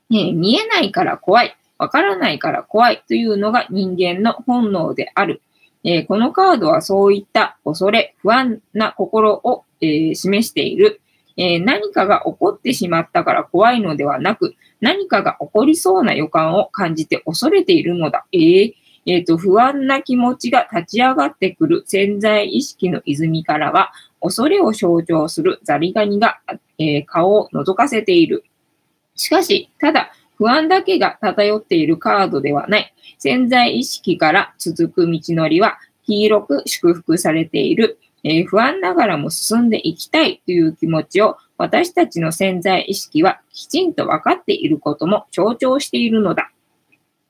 [0.10, 1.56] ね、見えないから怖い。
[1.84, 5.42] わからないから怖いというのが人間の本能である。
[5.84, 11.02] えー、このカードはそういった恐れ、不安な心を、えー、示している、
[11.36, 18.26] えー、何かが起こってしまったから怖いのではなく、何かが起こりそうな予感を感じて恐れているのだ。
[18.32, 18.74] えー
[19.06, 23.92] えっ、と、不安な気持ちが立ち上がってくる潜在意識の泉からは、
[24.22, 26.40] 恐れを象徴するザリガニが、
[26.78, 28.46] え顔を覗かせている。
[29.16, 32.94] しかし、ただ、不安だけが漂っているカードではない。
[33.18, 37.98] 潜在意識から続く道のりは黄色く祝福されている。
[38.26, 46.52] えー、不安ながらも進んでいきたいという気持ちを私たちの潜在意識はきちんと分かっていることも象徴しているのだ。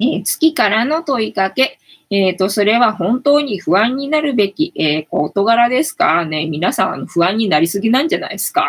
[0.03, 1.79] えー、月からの問いかけ。
[2.09, 6.25] えっ、ー、と、それは本当に不安になるべき、えー、事柄ですか？
[6.25, 6.45] ね。
[6.45, 8.67] 皆さん、不安になりすぎなんじゃないですか？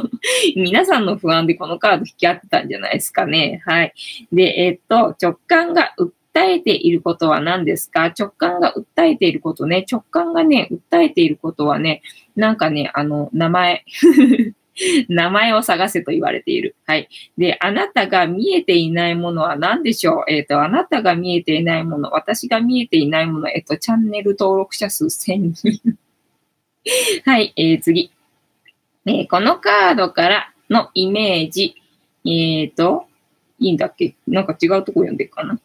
[0.56, 3.62] 皆さんの不安でこのカード引き合ってたんじゃないですかね？
[3.64, 3.94] はい。
[4.32, 6.10] で、えっ、ー、と、直感が訴
[6.44, 8.12] えていることは何ですか？
[8.18, 9.86] 直感が訴えていることね。
[9.90, 12.02] 直感がね、訴えていることはね、
[12.36, 13.84] なんかね、あの、名前。
[15.08, 16.76] 名前を探せと言われている。
[16.86, 17.08] はい。
[17.36, 20.32] で、あなたが見えていないものは何でしょう？
[20.32, 25.80] えっ、ー、と、あなたが見えていないもの、私が見えていないもの、えっ、ー、と、チャンネル登録者数1000人。
[27.24, 28.10] はい、えー、次。
[29.06, 31.74] えー、このカードからのイメージ。
[32.24, 33.06] えっ、と、
[33.58, 34.14] いいんだっけ？
[34.26, 35.58] なんか違うとこ読んでるかな？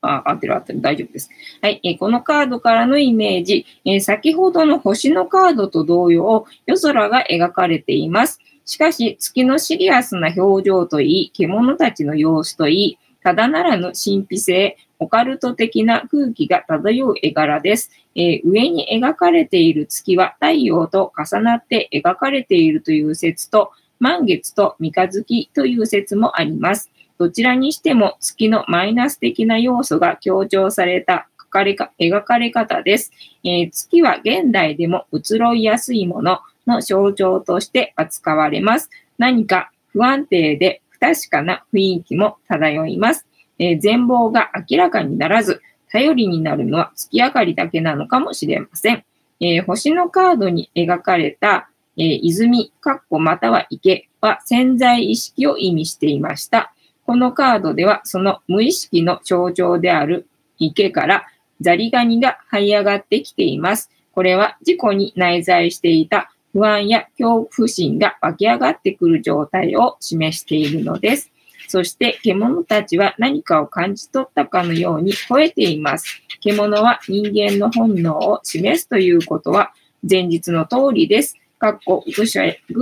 [0.00, 0.80] あ、合ってる合ってる。
[0.80, 1.30] 大丈夫です。
[1.60, 1.80] はい。
[1.82, 8.40] えー、このカードからのイメージ、えー、先ほどの星のカードと同様、夜空が描かれています。
[8.64, 17.90] しかし、月のシリアスな表情といい、獣たちの様子といい、ただならぬ神秘性、オカルト的な空気が漂う絵柄です。
[18.14, 26.90] えー、上に描かれている月は太陽と重なって描かれているという説と、満月と三日月という説もあります。
[27.18, 33.12] どちらにしても月のマイナス的な要素が強調された書かれか描かれ方です、
[33.44, 38.90] えー、月は現代でも移ろいやすいものの象徴として扱われます。
[39.16, 43.26] 何か不安定で不確かな雰囲気も漂います。
[43.58, 49.04] えー、全貌が明らかにならず、頼りになるのは月明かりだけなのかもしれません。
[49.40, 56.72] えー、星のカードに描かれた、えー、泉、かっこまたは池は潜在意識を意味していました。
[57.08, 61.26] このカードではその無意識の象徴である池から
[61.62, 63.90] ザリガニが這い上がってきています。
[64.12, 71.32] これは自己に内在していた不安や恐怖心が湧き上がってくる状態を示しているのです。
[71.66, 76.22] そして獣たちは何かを感じ取ったかのように吠えています。
[76.42, 81.36] 獣は人間の本能を示すということは前日の通りです。
[81.58, 82.26] かっこ愚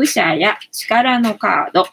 [0.04, 1.86] 者や力のカード。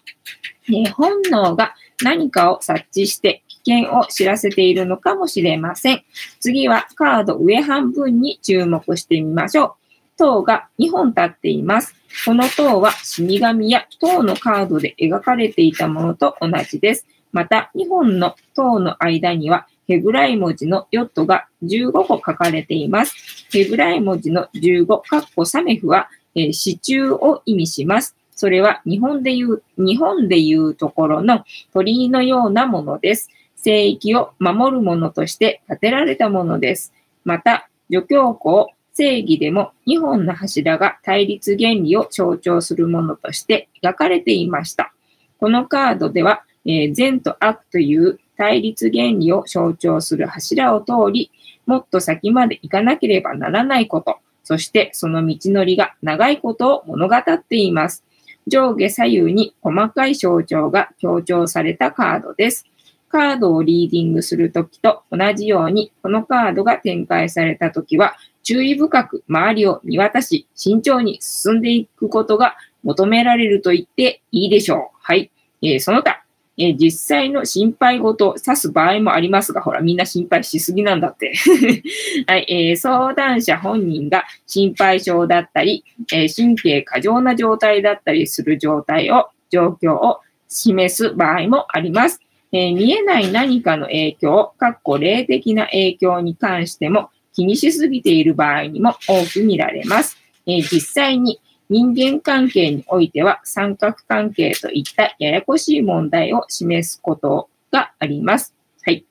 [0.67, 6.03] ね、本能が何かを察知して危険を知らせているのかもしれません。
[6.39, 9.73] 次はカード上半分に注目してみましょう。
[10.17, 11.95] 塔が2本立っています。
[12.25, 17.05] この塔は死神や塔のカードで描かれていたものと同じです。
[17.31, 23.15] また、2本の塔の間にはヘブライ文字のヨットが15個書かれています。
[23.51, 28.15] ヘブライ文字の15、カッコサメフは、えー、支柱を意味します。
[28.35, 31.43] それは日本で言う、日本で言うところの
[31.73, 33.29] 鳥居のようなものです。
[33.55, 36.93] 聖域を守るものとして建てられたものです。
[37.23, 44.93] また、助教校、正義でも2本の柱が対立原理を象徴するものとして描かれていました。
[45.39, 51.31] このカードでは、えー、善と悪という対立原理を象徴する柱を通り、
[51.65, 58.03] もっと先まで行かなければならないこと、そしてその道のりが長いことを物語っています。
[58.47, 62.65] 上下左右に細かい象徴が強調されたカードです。
[63.09, 74.97] カードをリーディングするときと同じように、このカードが展開されたときは、注意深く周りを見渡し、慎重に進んでいくことが求められると言っていいでしょう。
[74.99, 75.31] はい。
[75.61, 76.22] えー、その他、
[76.57, 81.33] えー、実際の心配事を指す場合もありますが、ほら、みんな心配しすぎなんだって。
[82.27, 92.19] はい、えー、相談者本人が心配性だったり、え神経過剰な状態だったりする状態を、状況を示す場合もあります。
[92.51, 100.17] え見えない何かの影響、かっこ霊的な影響に関しても、気にしすぎている場合にも多く見られます。
[100.45, 101.39] えー、実際に
[101.73, 108.53] 人間関係においては三角関係といったややこしい問題を示すことがあります。
[108.83, 109.03] はい。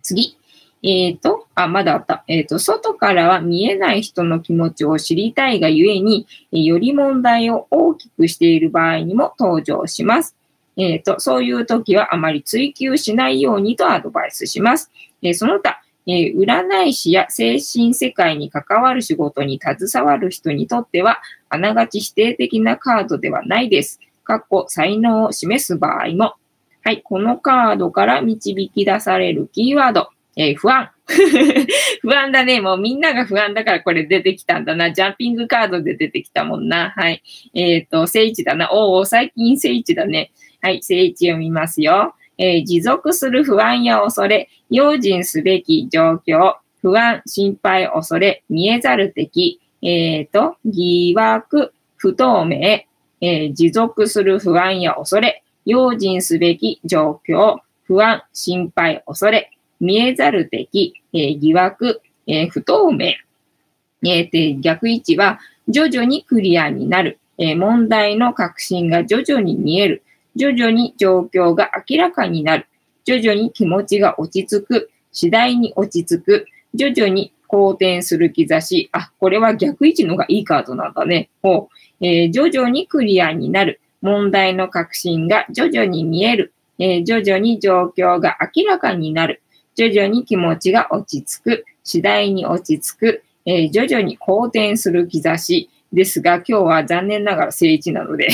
[0.00, 0.38] 次。
[0.84, 2.22] えっ、ー、と、あ、まだあった。
[2.28, 10.36] えっ、ー、と、外からは見えない人の気持ちを知りたいがゆえに、より問題を大きくしている場合にも登場します。
[10.76, 14.92] えっ、ー、と、そういう時はあまり追求しないようにとアドバイスします。
[15.22, 24.00] えその他、え占い師や精神世界に関わる仕事に携わる人にとっては、あながち否定的なカードではないです。
[24.24, 26.34] 過去、才能を示す場合も。
[26.82, 30.08] はい、このカードから導き出されるキーワード。
[30.36, 30.90] えー、不安。
[32.02, 32.60] 不安だね。
[32.60, 34.92] もうみんなが不安だからこれ出てきたんだな。
[34.92, 36.94] ジャンピングカードで出てきたもんな。
[36.96, 37.22] はい。
[37.52, 38.72] えっ、ー、と、聖地だな。
[38.72, 40.30] おお、最近聖地だね。
[40.62, 42.14] はい、聖地を見ますよ。
[42.40, 52.56] えー、持続する不安や恐れ、用心すべき状況、不安、心配、恐れ、見えざる敵、えっ、ー、と、疑惑、不透明、
[53.20, 63.12] えー、持続する不安や恐れ、用心すべき状況、不安、心配、恐れ、見えざる敵、えー、疑惑、え、不透明。
[64.02, 67.18] えー、逆位置は、徐々にクリアになる。
[67.36, 70.02] え、問題の確信が徐々に見える。
[70.40, 72.66] 徐々に状況が明らかになる。
[73.04, 74.90] 徐々に気持ちが落ち着く。
[75.12, 76.46] 次第に落ち着く。
[76.72, 78.88] 徐々に好転する兆し。
[78.92, 81.28] あ、これは逆位置のがいいカードなんだね。
[81.42, 81.68] ほ
[82.00, 82.06] う。
[82.06, 83.82] えー、徐々にクリアになる。
[84.00, 86.54] 問題の確信が徐々に見える。
[86.78, 89.42] えー、徐々に状況が明らかになる。
[89.74, 91.64] 徐々に気持ちが落ち着く。
[91.84, 93.24] 次第に落ち着く。
[93.44, 95.68] えー、徐々に好転する兆し。
[95.92, 98.28] ですが、今日は残念ながら正位置なので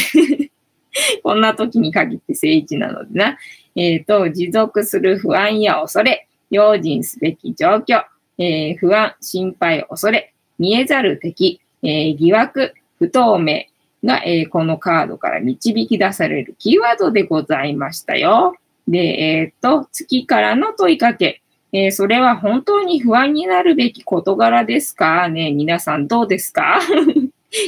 [1.22, 3.38] こんな時に限って正位置なのでな。
[3.74, 8.04] えっ、ー、と、持続する不安や恐れ、用心すべき状況、
[8.38, 13.64] えー、不安、心配、恐れ、見えざる敵、え、疑惑、不透明
[14.02, 18.54] が、え、このカードから導き出されるキーワードでございましたよ。
[18.88, 21.42] で、えっ、と、月からの問いかけ。
[21.72, 25.28] えそれは本当に不安になるべき事柄ですか？
[25.28, 26.80] ね皆さんどうですか？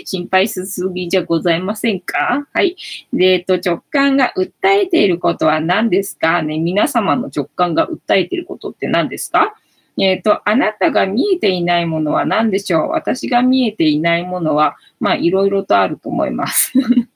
[0.04, 2.46] 心配しすぎじゃございませんか？
[2.52, 2.76] はい。
[3.12, 6.42] で、えっと、直感が訴えていることは何ですか？
[6.42, 9.54] ね、皆様の直感が訴えていることって何ですか？
[10.00, 12.88] えっ、と、あなたが見えていないものは何でしょう？
[12.90, 16.72] 私が見えていないものは、まあ、いろいろとあると思います。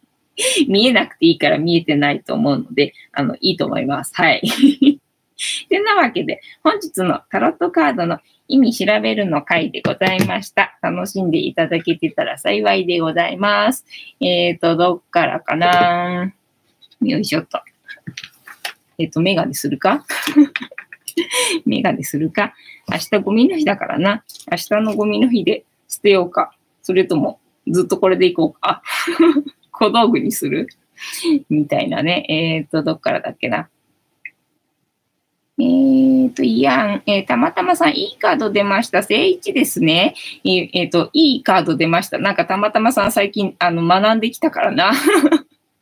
[0.66, 4.12] 見えなくていいから見えてないと思うので、あの、いいと思います。
[4.14, 4.42] はい。
[5.68, 8.18] てなわけで、本日のタロットカードの
[8.53, 10.79] 意味調べるの回でございました。
[10.83, 13.87] 楽しんでいただけてたら幸いでございます。
[14.21, 16.35] えっ、ー、と、どっからかな
[17.00, 17.59] よいしょっと。
[18.98, 20.05] えっ、ー、と、メガネするか？
[21.65, 22.53] メガネするか？
[22.90, 24.23] 明日ゴミの日だからな。
[24.50, 26.55] 明日のゴミの日で捨てようか。
[26.83, 28.83] それとも、ずっとこれでいこうか。
[29.73, 30.69] 小道具にする？
[31.48, 32.27] みたいなね。
[32.29, 33.71] えっ、ー、と、どっからだっけな。
[35.59, 39.03] えっ、ー、と、いやん、えー、たまたまさん、いいカード出ました。
[39.03, 40.15] 正一ですね。
[40.44, 42.19] えっ、ー、と、いいカード出ました。
[42.19, 44.92] なんかたまたまさん最近、あの、学んできたからな。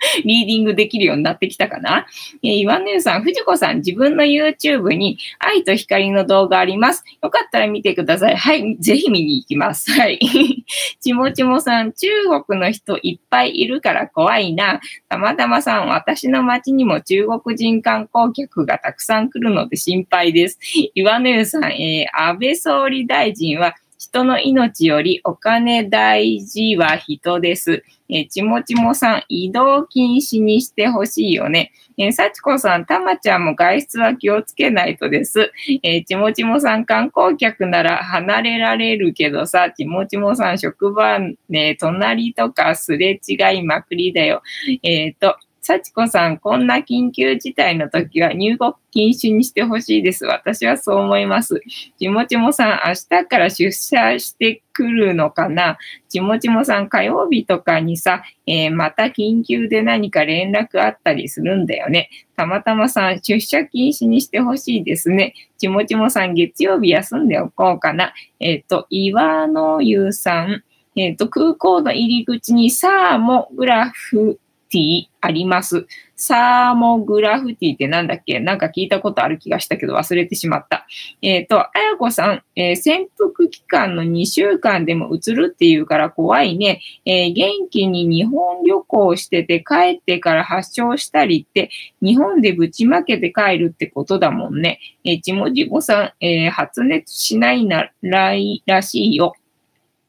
[0.24, 2.06] リーディングできるようになってきたかな？
[2.42, 7.04] えー、岩根さん、藤子さん、自分の YouTube に愛と光の動画あります。
[7.22, 8.36] よかったら見てください。
[8.36, 9.90] はい、ぜひ見に行きます。
[9.92, 10.18] はい。
[11.00, 12.08] ちもちもさん、中
[12.46, 14.80] 国の人いっぱいいるから怖いな。
[15.08, 20.58] たまたまさん、私の街にも中国人観光客がたくさん来るので心配です。
[20.94, 23.74] 岩根さん、えー、安倍総理大臣は
[24.10, 27.84] 人の命よりお金大事は人です。
[28.08, 31.70] えちもちもさん、移動禁止にしてほしいよね。
[31.96, 35.52] えさちこさん、たまちゃんも外出は気をつけないとです。
[35.84, 44.42] えちもちもさん、観光客なら離れられるけどさ、ちもちもさん、職場ね、隣とかすれ違いまくりだよ。
[44.82, 50.24] えっ、ー、と、幸子さん、こんな緊急事態の時は入国禁止にしてほしいです。
[50.24, 51.60] 私はそう思います。
[51.98, 55.76] ちもちもさん、明日から出社してくるのかな？
[56.08, 62.08] ちもちもさん、火曜日とかにさ、えー、また緊急で何か連絡あったりするんだよね。
[62.36, 65.34] たまたまさん、出社禁止にしてほしいですね。
[65.58, 68.14] ちもちもさん、月曜日休んでおこうかな。
[68.40, 70.64] えっ、ー、と、岩野優さん、
[70.96, 74.40] えっ、ー、と、空港の入り口にサーモグラフ
[74.70, 75.86] ティあります。
[76.16, 78.40] サーモグラフティってなんだっけ？
[78.40, 80.86] なんか聞いたことある気がしたけど忘れてしまった。
[81.22, 86.80] えっ、ー、と、あやこさん、えー、潜伏期間の2週間でも移るっていうから怖いね。
[87.04, 91.70] えー、元気に日本旅行してて帰ってから発症したりって、
[92.02, 94.78] 日本でぶちまけて帰るってことだもんね。
[95.04, 99.34] えー、ちもじもさん、え発熱しないならいらしいよ。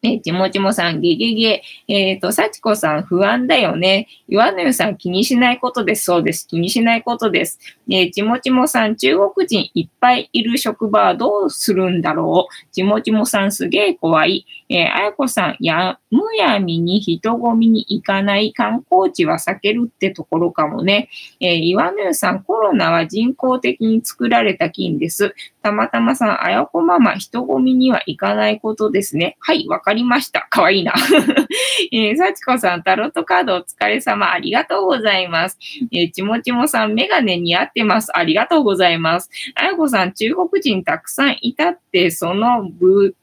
[0.04, 1.62] えちもちもさん、ゲゲゲ。
[1.88, 4.08] えっ、ー、と、さちこさん、不安だよね。
[4.28, 6.06] 岩野さん、気にしないことです。
[6.06, 6.47] そうです。
[6.47, 7.60] 気にしないことです。
[7.88, 12.74] え、ちもちもさん、中国人いっぱいいる職場はどうするんだろう。
[12.74, 14.47] ちもちもさん、すげえ怖い。
[14.70, 21.10] えー、あやこさん、やむやみに人混みに行かない観光地は避けるってところかもね。
[21.39, 25.36] えー、岩野さん、コロナは人工的に作られた菌です。
[25.62, 29.38] たまたまさん、あやこママ、人混みには行かないことですね。
[29.39, 30.48] はい、わかりました。
[30.50, 30.94] かわいいな。
[31.92, 34.32] えー、さちこさん、タロットカードお疲れ様。
[34.32, 35.58] ありがとうございます。
[35.92, 38.16] えー、ちもちもさん、メガネ似合ってます。
[38.16, 39.30] ありがとうございます。
[39.56, 43.14] あやこさん、中国人たくさんいたって、その物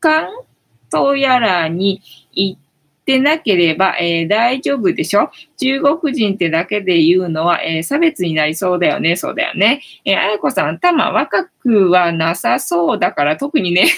[0.00, 0.28] 館
[0.90, 2.02] とやらに
[2.32, 2.60] 行っ
[3.04, 5.30] てなければ、えー、大丈夫でしょ？
[5.58, 9.16] 中国人ってだけで言うのは、えー、差別になりそうだよね。
[9.16, 9.80] そうだよね。
[10.04, 13.88] えー、あやこさん、頭若くはなさそうだから、特にね。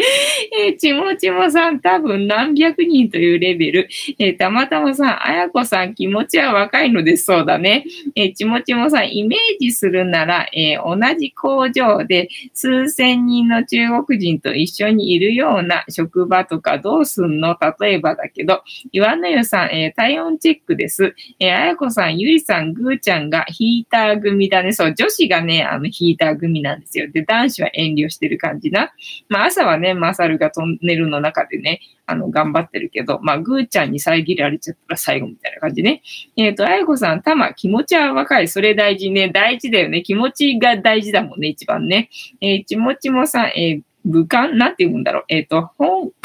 [0.66, 3.88] えー、ちもちもさん多分何百人というレベル。
[4.18, 7.84] えー、たまたまさん、あやこさん気持ちは若いのでそうだね。
[8.14, 17.56] えー、ちもちもさん、イメージするなら、えー、同じ工場で数千人の中国人と一緒にいるような職場とかどうすんの？
[17.80, 21.14] 例えばだけど、岩の湯さん、えー、体温チェックです。
[21.38, 24.72] えー、あやこさん、ゆりさん、ぐーちゃんがヒーター組だね。
[24.72, 27.10] そう、女子がね、あのヒーター組なんですよ。
[27.10, 28.92] で、男子は遠慮してる感じな。
[29.28, 36.02] まあ、朝はね、マサルがトンネルの中でね、あの、頑張ってるけど、まあ、ぐーちゃんに遮られちゃったら最後みたいな感じね。
[36.36, 38.48] えっ、ー、と、あやこさん、たま、気持ちは若い。
[38.48, 39.30] それ大事ね。
[39.30, 40.02] 大事だよね。
[40.02, 42.10] 気持ちが大事だもんね、一番ね。
[42.40, 45.24] えー、ちもちもさん、えー武漢なんて言うんだろう。
[45.28, 45.84] えっ、ー、と、香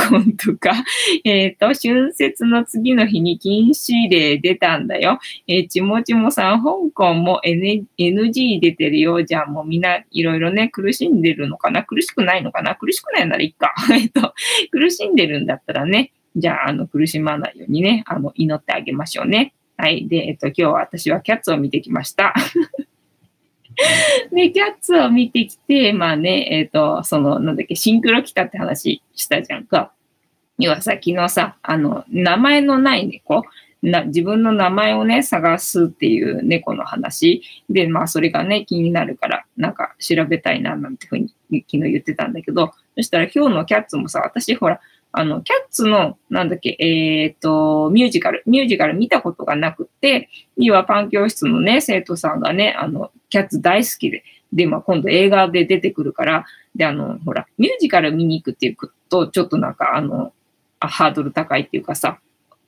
[0.10, 0.72] 港とか、
[1.26, 5.20] えっ、ー、と、春節の次の日に禁止令出たんだよ。
[5.48, 9.24] えー、ちもちもさん、香港も、NG 出てるよ。
[9.24, 13.74] じゃあもうみんないろいろね、苦しんでるのかな苦しくないのかな苦しくないならいいか。
[13.92, 14.34] えっと、
[14.72, 19.54] 苦しんでるんだったらね、じゃあ、あの、苦しまないようにね、あの、祈ってあげましょうね。
[19.78, 20.08] はい。
[20.08, 22.34] で、えっと、今日は私はキャッツを見てきました。
[24.32, 29.92] で、キャッツを見てきて、まあね、えっ、ー、と、その、なんだっけ、シンクロ来たって話したじゃんか。
[30.58, 33.44] 要はさ、昨日さ、あの、名前のない猫、
[33.82, 44.80] な自分の名前をね、探すっていう猫の話で、まあそれがね、気になるから、なんか調べたいな、なんてふうに昨日言ってたんだけど、そしたら今日のキャッツもさ、私ほら、
[45.18, 56.46] あの、キャッツの、なんだっけ、えっ、ー、と、ミュージカル、ミュージカル見たことがなくて、要はパン教室のね、生徒さんがね、あの、キャッツ大好きで、で、まあ今度映画で出てくるから、
[56.76, 58.76] で、あの、ほら、ミュージカル見に行くっていう
[59.10, 60.34] と、ちょっとなんか、あの、
[60.82, 62.20] ハードル高いっていうかさ、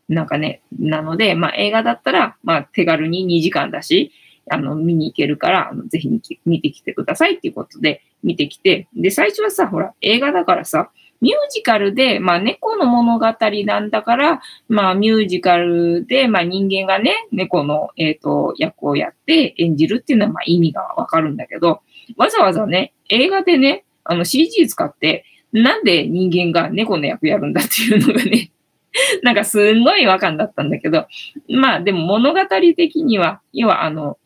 [0.08, 4.14] なんかね、なので、まあ映画だったら、まあ手軽に2時間だし、
[4.50, 6.10] あの、見に行けるから、あのぜひ
[6.46, 10.92] 見てきてくださいっていうことで見てきて、で、最初はさ、ほら、映画だからさ、
[11.22, 13.26] ミュージカルで、まあ猫の物語
[13.66, 21.82] なんだから、まあミュージカルで、まあ人間がね、猫の、えっ、ー、と、役をやって演じるっていうのはまあ意味がわかるんだけど、
[22.16, 28.52] わざわざね、映画でね、あの CG 使って、なんで人間が猫の役やるんだっていうのがね、
[29.24, 31.08] なんかすんごい違和感だったんだけど、
[31.50, 32.40] まあでも物語
[32.76, 34.18] 的には、要はあの、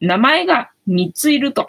[0.00, 1.68] 名前が3ついると。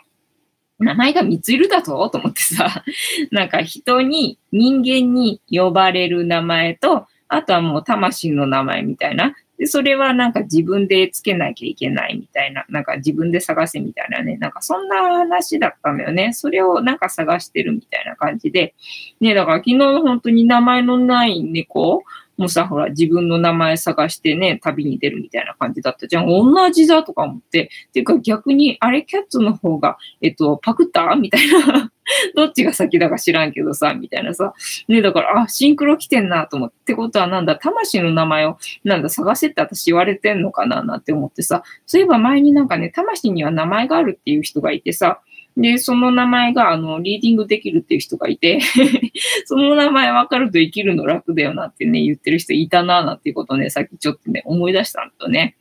[0.79, 2.83] 名前が3ついるだとと思ってさ、
[3.31, 9.35] なんか人に、人間に呼ばれる名前と、あとはもう魂の名前みたいな。
[9.57, 16.31] で、それはなんか自分でつけなきゃいけないみたいな、なんか自分で探せみたいなね、なんかそんな話だったんだよね。
[16.33, 18.75] それをなんか探してるみたいな感じで。
[19.19, 22.03] ね、だから昨日本当に名前のない猫
[22.37, 26.27] もうさ、ほら、自分の名前探してね、旅に出るみたいな感じだったじゃん。
[26.27, 27.69] 同じだとか思って。
[27.89, 31.15] っていうか逆に、あれ、キャッツの方が、えっと、パクった？
[31.15, 31.91] みたいな。
[32.35, 34.53] どっちが先だか知らんけどさ、みたいなさ。
[34.87, 36.75] ね、だから、あ、シンクロ来てんなと思って。
[36.77, 41.63] ってことはなんだ、魂の名前を、なんだ、探せって私言われてんのかななんて思ってさ。
[41.85, 45.19] そういえば前になんかね、魂には名前があるっていう人がいてさ、
[45.57, 48.59] で、その名前が、あの、リーディングできるっていう人がいて
[49.45, 55.55] その名前わかると生きるの楽だよなってね、言ってる人いたな、なんていうことをね、さっきちょっとね、思い出したんだとね。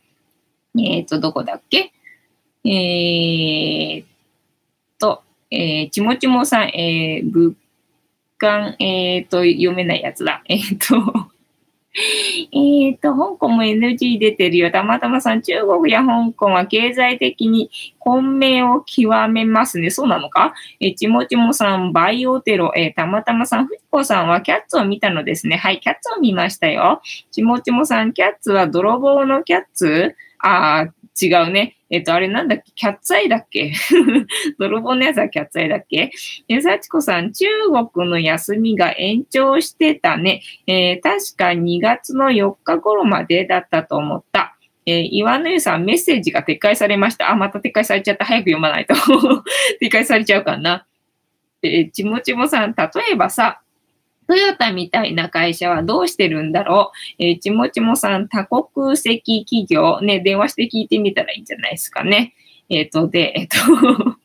[0.77, 1.91] えっ、ー、と、どこだっけ？
[2.63, 4.03] えー、
[4.99, 7.55] と、えー、ちもちもさん、えー、物
[8.37, 10.43] 感、えー、と、読めないやつだ。
[10.47, 11.31] えっ、と
[12.51, 14.71] えっと、香港も NG 出てるよ。
[14.71, 19.89] たまたまさん、中国や香港は経済的に混迷を極めますね。
[19.89, 20.53] そうなのか？
[20.79, 22.71] えちもちもさん、バイオテロ。
[22.75, 25.57] えー、たまたまさん、ふじこさんはキャッツを見たのですね。
[25.57, 27.01] はい、キャッツを見ましたよ。
[27.31, 30.15] ちもちもさん、キャッツは泥棒のキャッツ？
[30.39, 31.76] ああ、違うね。
[31.89, 32.71] えっ、と、あれなんだっけ？
[32.75, 33.71] キャッツアイだっけ？
[34.59, 36.11] 泥棒のやつはキャッツアイだっけ？
[36.49, 37.45] え、幸子さん、中
[37.93, 40.41] 国の休みが延長してたね。
[40.67, 44.57] えー、確か2月の4日頃までだったと思った。
[44.85, 47.29] えー、岩野湯さん、メッセージが撤回されました。
[47.29, 48.25] あ、また撤回されちゃった。
[48.25, 48.93] 早く読まないと。
[49.81, 50.85] 撤回されちゃうかな。
[51.61, 53.61] えー、ちもちもさん、例えばさ、
[54.27, 57.23] トヨタみたいな会社はどうしてるんだろう？
[57.23, 62.33] えー、ちもちもさん、多国籍企業、ね、電話して聞いてみたらいいんじゃないですかね。
[62.69, 64.17] えっ、ー、と、で、えっ、ー、と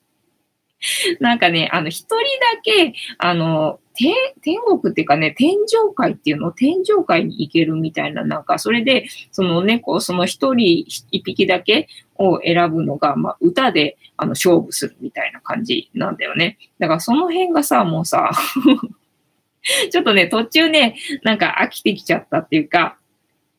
[1.20, 2.22] なんかね、あの、一人だ
[2.62, 16.58] け、あの、天天国っていうかね、天上界っていうの、天上界に行けるみたいな、なんか、それで、その猫、その一人一匹だけを選ぶのが、まあ、歌で、あの、勝負するみたいな感じなんだよね。
[16.78, 18.30] だから、その辺がさ、もうさ
[19.90, 22.96] ちょっとね、途中ね、なんか飽きてきちゃったっていうか、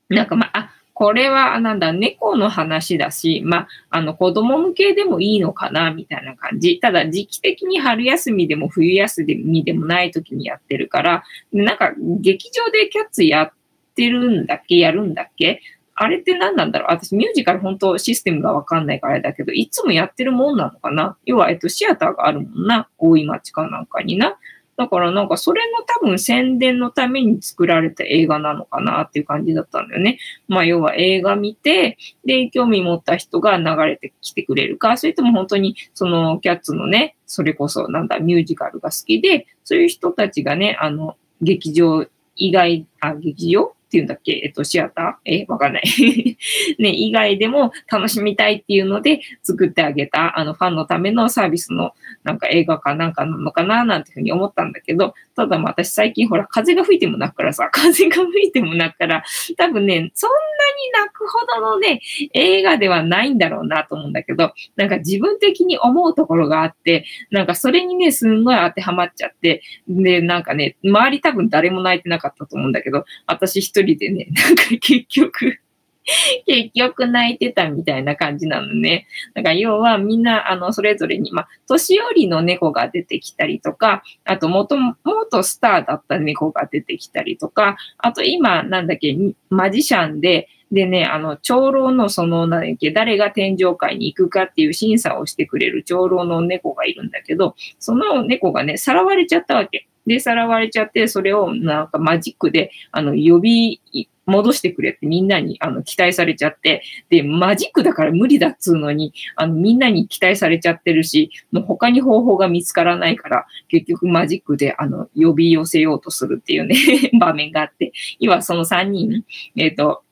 [0.10, 6.80] なんかまあ、これはなんだ、猫の話だし、まあ、あの子供向けでもいいのかな、みたいな感じ。
[6.80, 13.52] ただ時期的に春休みでも冬休みでもない時にやってるから、なんか劇場でキャッツやっ
[13.96, 15.62] てるんだっけやるんだっけ？
[15.96, 16.92] あれって何なんだろう？
[16.92, 21.18] 私ミュージカル本当システムがわかんないからあれだけど、いつもやってるもんなのかな？
[21.26, 22.88] 要は、えっと、シアターがあるもんな。
[23.00, 24.38] 大井町かなんかにな。
[24.78, 30.18] だからなんかそれの多分宣伝のために作られた映画なのかなっていう感じだったんだよね。
[30.48, 42.06] まあ要は映画見て、で、興味持った人が流れてきてくれるか、それとも本当にそのキャッツのね、それこそなんだ、ミュージカルが好きで、そういう人たちがね、あの、劇場
[42.36, 44.42] 以外、あ、劇場ていうんだっけ？
[44.44, 45.44] えっと、シアター？
[45.44, 45.84] え、わかんない。
[46.80, 59.24] ね、以外でも楽しみたいっていうので作ってあげた、あの、ファンのためのサービスのなんか映画かなんかなのかななんていうふうに思ったんだけど、ただ私最近ほら、風が吹いても泣くからさ、 風が吹いても泣くから、
[59.58, 62.02] 多分ね、そんなに泣くほどのね、
[62.34, 75.60] 映画ではないんだろうなと思うんだけど、なんか自分的に思うところがあって、なんかそれにね、すんごい当てはまっちゃって、で、なんかね、周り多分誰も泣いてなかったと思うんだけど、私一人でね、なんか結局
[76.46, 79.08] 結局泣いてたみたいな感じなのね。
[79.34, 84.96] だから要はみんな、あの、それぞれに、まあ、年寄りの猫が出てきたりとか、あと、もとも
[85.32, 89.16] とスターだった猫が出てきたりとか、あと今、なんだっけ、
[89.50, 99.88] マジシャンで、でね、あの、長老のその、なんだっけ、誰が天上界に行くかっていう審査をしてくれる長老の猫がいるんだけど、その猫がね、さらわれちゃったわけ。
[100.08, 103.82] で、さらわれちゃって、それをなんかマジックで、あの、呼び
[104.26, 116.76] 戻してくれってみんなにあの期待されちゃって、で、マジックだから無理だっつうのに、あのみんなに期待されちゃってるし、もう他に方法が見つからないから、結局マジックであの呼び寄せようとするっていうね
[117.20, 119.24] 場面があって、今その3人、
[119.56, 120.04] えっ、ー、と、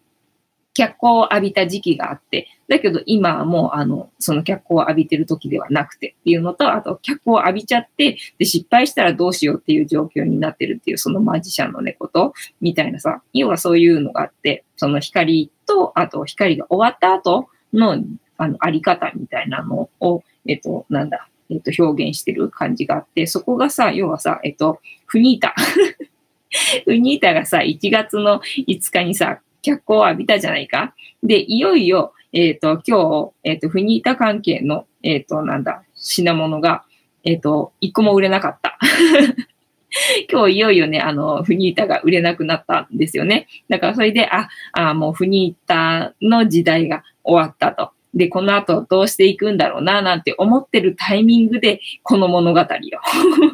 [0.73, 18.01] 脚光を浴びた時期があって、だけど今はもう、あの、その脚光を浴びてる時ではなくてっていうのと、あと脚光を浴びちゃって、で、失敗したらどうしようっていう状況になってるっていう、そのマジシャンの猫と、みたいなさ、要はそういうのがあって、その光と、あと光が終わった後の、
[18.37, 25.53] あの、あり方みたいなのを、えっと、なんだ、えっと、表現してる感じがあって、そこがさ、要はさ、えっと、フニータ。
[26.85, 30.93] フニータがさ、1月の5日にさ、脚光を浴びたじゃないか。
[31.23, 36.83] で、いよいよ、えっ、ー、と、今日、えっ、ー、と、フニータ関係の、えっ、ー、と、なんだ、品物が、
[37.23, 38.77] えっ、と、一個も売れなかった。
[40.31, 43.47] 今日いよいよね、あの、フニータが売れなくなったんですよね。
[43.67, 47.91] だからそれで、あ、あもうフニータの時代が終わったと。
[48.13, 52.67] で、この後どうしていくんだろうな、なんて思ってるタイミングで、この物語よ。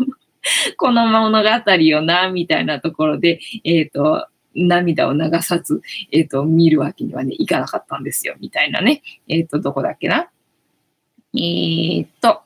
[0.78, 4.28] この物語よな、みたいなところで、えっ、ー、と、
[4.58, 5.82] 涙を流さず、
[6.12, 9.04] えっ、ー、と、見るわけにはね、いかなかったんですよ、みたいなね。
[9.28, 10.30] えっ、ー、と、どこだっけな？
[11.40, 12.42] えっ、と、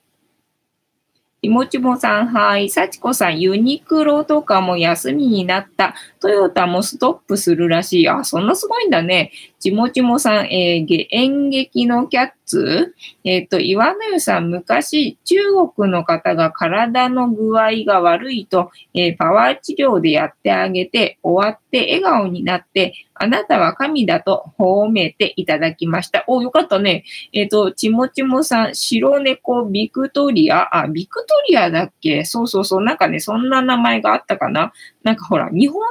[1.43, 2.69] いもちもさん、はい。
[2.69, 5.95] さちこさん、ユニクロとかも休みになった。
[6.19, 8.09] トヨタもストップするらしい。
[8.09, 9.31] あ、そんなすごいんだね。
[9.59, 12.93] ちもちもさん、えー、演劇のキャッツ
[13.23, 15.35] えっ、ー、と、岩の湯さん、昔、中
[15.75, 26.25] 国の方が体の具合が悪いと、えー、パワー治療でやってあげて、終わって笑顔になって、あなたは神だと褒めていただきました。
[26.27, 27.05] お、よかったね。
[27.33, 32.25] えっ、ー、と、ちもちもさん、白猫ビクトリア、あ、ビクトリアだっけ？
[32.25, 32.83] そうそうそう。
[32.83, 34.73] なんかね、そんな名前があったかな？
[35.03, 35.81] なんかほら、日本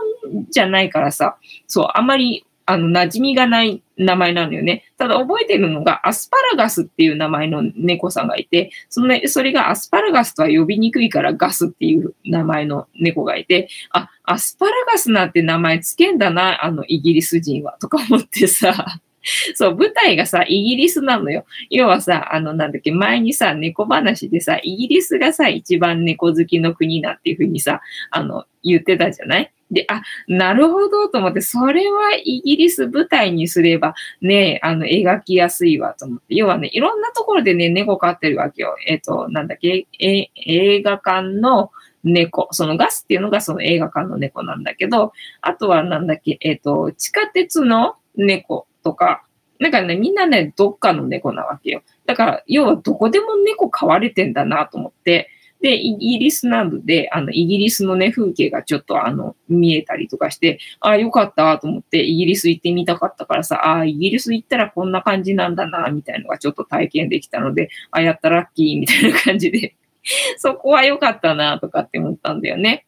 [0.50, 4.84] じゃないからさ、そう、あまりあの、馴染みがない名前なのよね。
[4.96, 19.00] ただ覚えてるのが、アスパラガスっていう名前の猫さんがいて、その、それがアスパラガスとは呼びにくいからガスっていう名前の猫がいて、あ、アスパラガスなんて名前つけんだな、あの、イギリス人は、とか思ってさ、
[19.54, 21.44] そう、舞台がさ、イギリスなのよ。
[21.70, 29.52] 要はさ、あの、なんだっけ、前にさ、猫話でさ、イギリスがさ、一番猫好きの国だっていうふうにさ、あの、言ってたじゃない？
[29.70, 36.34] で、あ、なるほどと思って、それはイギリス舞台にすればね、あの、描きやすいわと思って。
[36.34, 38.76] 要はね、いろんなところでね、猫飼ってるわけよ。
[38.86, 41.70] えっ、ー、と、なんだっけ、え、映画館の
[42.02, 42.48] 猫。
[42.52, 49.22] そのガスっていうのがその映画館の猫なんだけど、あとはなんだっけ、えっ、ー、と、地下鉄の猫とか、
[49.60, 51.82] なんかね、みんなね、どっかの猫なわけよ。
[52.06, 55.28] だから、要はどこでも猫飼われてんだなと思って、
[55.61, 69.76] で、イギリスなどで、あの、イギリスのね、風景がちょっとあの、見えたりとかして、ああ、よかったと思って、イギリス行ってみたかったからさ、ああ、イギリス行ったらこんな感じなんだな、みたいなのがちょっと体験できたので、ああ、やったラッキー、みたいな感じで
[70.38, 72.86] そこは良かったな、とかって思ったんだよね。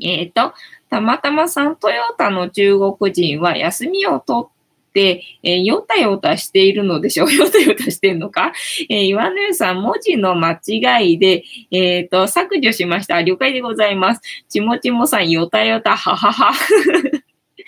[0.00, 0.54] えっ、ー、と、
[0.90, 4.57] たまたまさんトヨタの中国人は休みを取って、
[4.94, 7.32] えー、よたよたしているのでしょう。
[7.32, 8.52] よたよたしてんのか？
[8.88, 13.22] えー、岩根さん、文字の間違いで、えっ、ー、と、削除しました。
[13.22, 14.20] 了解でございます。
[14.48, 16.52] ちもちもさん、よたよた、ははは。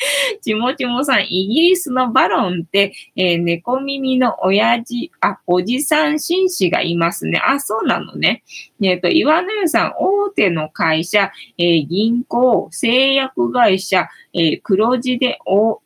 [0.41, 7.41] ちもちもさん、イギリスのバロンって、えー、猫耳の親父、あ、おじさん紳士がいますね。
[7.45, 8.43] あ、そうなのね。
[8.83, 15.39] えっ、ー、と、岩野湯さん、大手の会社、えー、銀行、製薬会社、え黒字で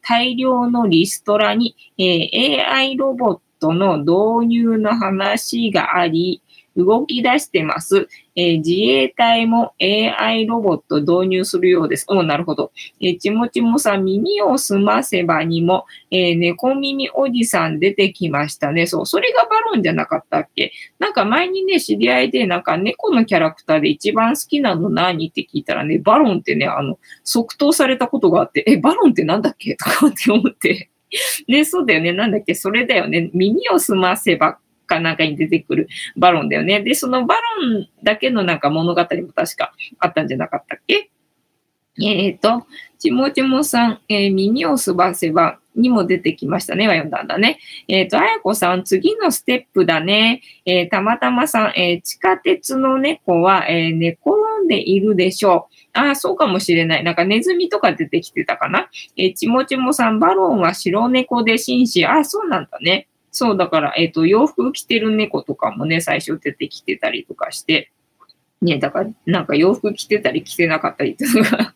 [0.02, 6.42] 大量のリストラに、え AI ロボットの導入の話があり、
[6.76, 8.08] 動き出してます。
[8.36, 12.06] えー、自衛隊も AI ロボット導入するようです。
[12.08, 12.72] おなるほど。
[13.00, 18.86] えー、ちもちもさ、耳をすませばにも、えー、猫耳おじさん出てきましたね。
[18.86, 20.72] そう、それがバロンじゃなかったっけ？
[20.98, 25.28] なんか前にね、知り合いで、なんか猫のキャラクターで一番好きなの何？
[25.28, 29.76] って聞いたらね、バロンってね、あの、即答されたことがあって、え、バロンってなんだっけ？
[29.76, 30.90] とかって思って。
[31.46, 32.12] ね、そうだよね。
[32.12, 32.54] なんだっけ？
[32.54, 33.30] それだよね。
[33.32, 36.82] 耳をすませばかなんかに出てくるバロンだよね。
[36.82, 37.40] で、そのバロ
[37.80, 41.10] ンだけのなんか物語も確かあったんじゃなかったっけ？
[42.02, 42.66] えっ、ー、と、
[42.98, 46.86] ちもちもさん、えー、耳をすばせば、にも出てきましたね。
[46.86, 47.58] は読んだんだね。
[47.88, 50.40] えっ、ー、と、あやこさん、次のステップだね。
[50.66, 54.30] えー、たまたまさん、え、地下鉄の猫は、えー、寝転
[54.64, 55.98] んでいるでしょう。
[55.98, 57.04] ああ、そうかもしれない。
[57.04, 58.88] なんかネズミとか出てきてたかな？
[59.16, 62.04] え、ちもちもさん、バロンは白猫で紳士。
[62.04, 63.08] ああ、そうなんだね。
[63.36, 67.90] そう、だから、えっ、ー、と、洋服着てる猫とかもね、最初出てきてたりとかして、
[68.62, 71.74] ね、だから、なんか洋服着てたり着てなかったりっていうのが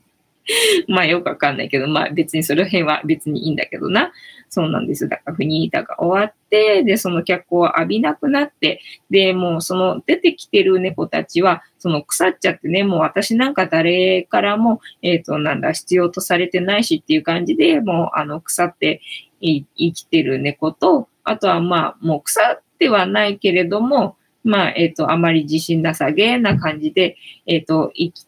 [0.86, 4.12] まあよくわかんないけど、まあ別にその辺は別にいいんだけどな。
[4.48, 5.08] そうなんです。
[5.08, 8.80] だからフニータが終わって、で、その脚光を浴びなくなって、
[9.10, 19.02] で、もうその出てきてる猫たちは、その腐っちゃってね、もう私なんか誰からも、えっ、ー、と、なんだ、必要とされてないしっていう感じで、もうあの腐って
[19.40, 27.16] 生きてる猫と、あとはまあもう腐ってはないけれども、まあ、えっ、ー、と、あまり自信なさげな感じで、
[27.46, 28.26] えっ、ー、と、生き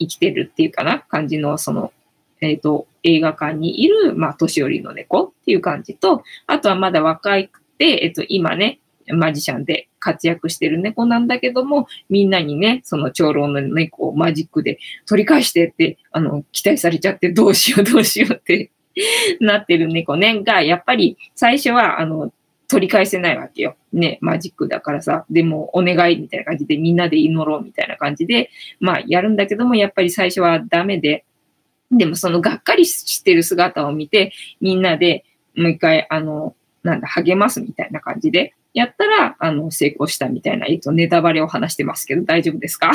[0.00, 1.92] 生きてるっていうかな、感じの、その、
[2.40, 8.80] えっ、ー、と、映画館にいる、まあ、年寄りの猫っていう感じと、あとはまだ若くて、えっ、と、今ね、
[9.12, 18.70] マジシャンで活躍してる猫なんだけども、みんなにね、その長老の猫をマジックで取り返してって、あの、期待されちゃってどうしようどうしようって
[19.40, 22.32] なってる猫ね、が、やっぱり最初は、あの、
[22.70, 23.76] 取り返せないわけよ。
[23.92, 31.24] ね、マジックだからさ、でもお願いみたいな感じでみんなで祈ろうみたいな感じで、まあやるんだけども、やっぱり最初はダメで、
[31.90, 35.24] でもそのがっかりしてる姿を見て、みんなで
[35.56, 36.54] もう一回、あの、
[36.84, 42.92] なんだ、励ますみたいな感じで、やったら、あの、成功したみたいな、えっと、ネタバレを話してますけど、大丈夫ですか？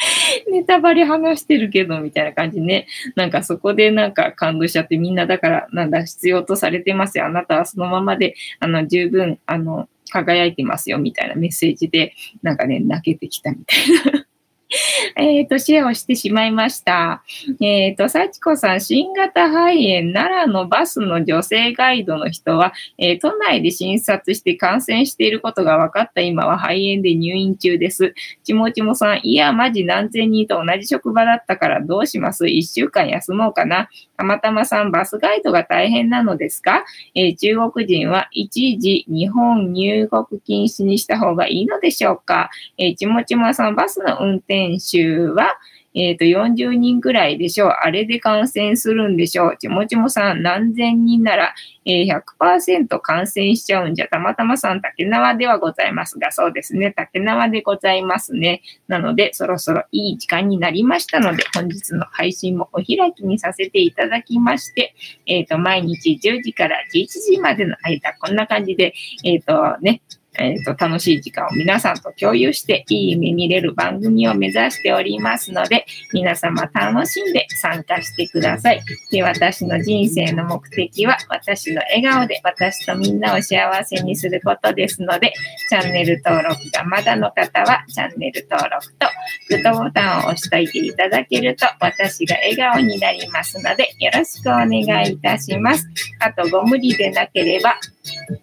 [0.50, 2.86] ネタバレ話してるけど、みたいな感じね。
[3.14, 7.26] なんかそこでなんか感動しちゃってみんなだからなんだ必要とされてますよ。
[7.26, 13.76] あなたはそのままで、あの、十分、あの、輝いてますよ、みたいなメッセージで、なんかね、泣けてきたみた
[14.10, 14.26] いな
[15.16, 17.22] えっと、シェアをしてしまいました。
[17.60, 28.14] えっ、ー、と、幸子さん、新型肺炎、奈良のバスの女性ガイドの人は、えー、都内で診察して感染していることが分かった今は肺炎で入院中です。
[28.44, 32.48] ちもちもさん、いや、マジ何千人と同じ職場だったからどうします？
[32.48, 33.88] 一週間休もうかな。
[34.16, 42.50] たまたまさん、バスガイドが大変なのですか、えー、中国人は一時日本入国禁止にした方がいいのでしょうか？
[42.78, 45.54] え、ちもちもさん、バスの運転選手は、
[45.92, 47.68] えっ、ー、と、40人くらいでしょう。
[47.70, 49.56] あれで感染するんでしょう。
[49.56, 51.54] ちもちもさん、何千人なら、
[51.84, 56.92] えー、100%感染しちゃうんじゃ、たまたまさん、竹縄ではございますが、そうですね。
[56.92, 58.62] 竹縄でございますね。
[58.86, 64.94] なので、そろそろいい時間になりましたので、本日の配信もお開きにさせていただきまして、
[65.26, 68.94] えっ、ー、と、毎日10時から11時までの間、こんな感じで、
[69.24, 70.02] えっ、とね、
[70.38, 78.82] えっ、ー、と、楽しい時間を皆さんと共有して、いい夢見れる番組を目指しておりますので、皆様楽しんで参加してください。
[79.10, 85.32] で、私の人生の目的は、私の笑顔で私とみんなを幸せにすることですので、
[85.68, 89.08] チャンネル登録がまだの方は、チャンネル登録と
[89.48, 95.86] グッドボタンを押しておいていただけると、私が笑顔になりますので、よろしくお願いいたします。
[96.20, 97.78] あと、ご無理でなければ、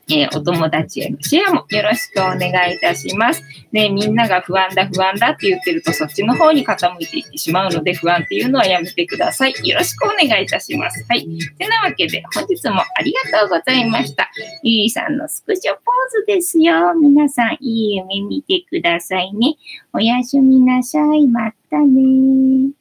[0.09, 3.41] えー、お友達へのシェアもよろしくお願いいたします。
[3.71, 9.53] で、みんなが不安だ、不安だって言ってると、そっちの方に傾いていってしまうので、不安っていうのはやめてください。
[9.63, 11.05] よろしくお願いいたします。
[11.07, 11.27] はい。
[11.57, 14.29] てなわけで、本日もありがとうございました。
[14.63, 15.81] ゆいさんのスクショポー
[16.21, 16.93] ズですよ。
[16.95, 19.55] 皆さん、いい夢見てくださいね。
[19.93, 21.27] おやすみなさい。
[21.27, 22.76] またね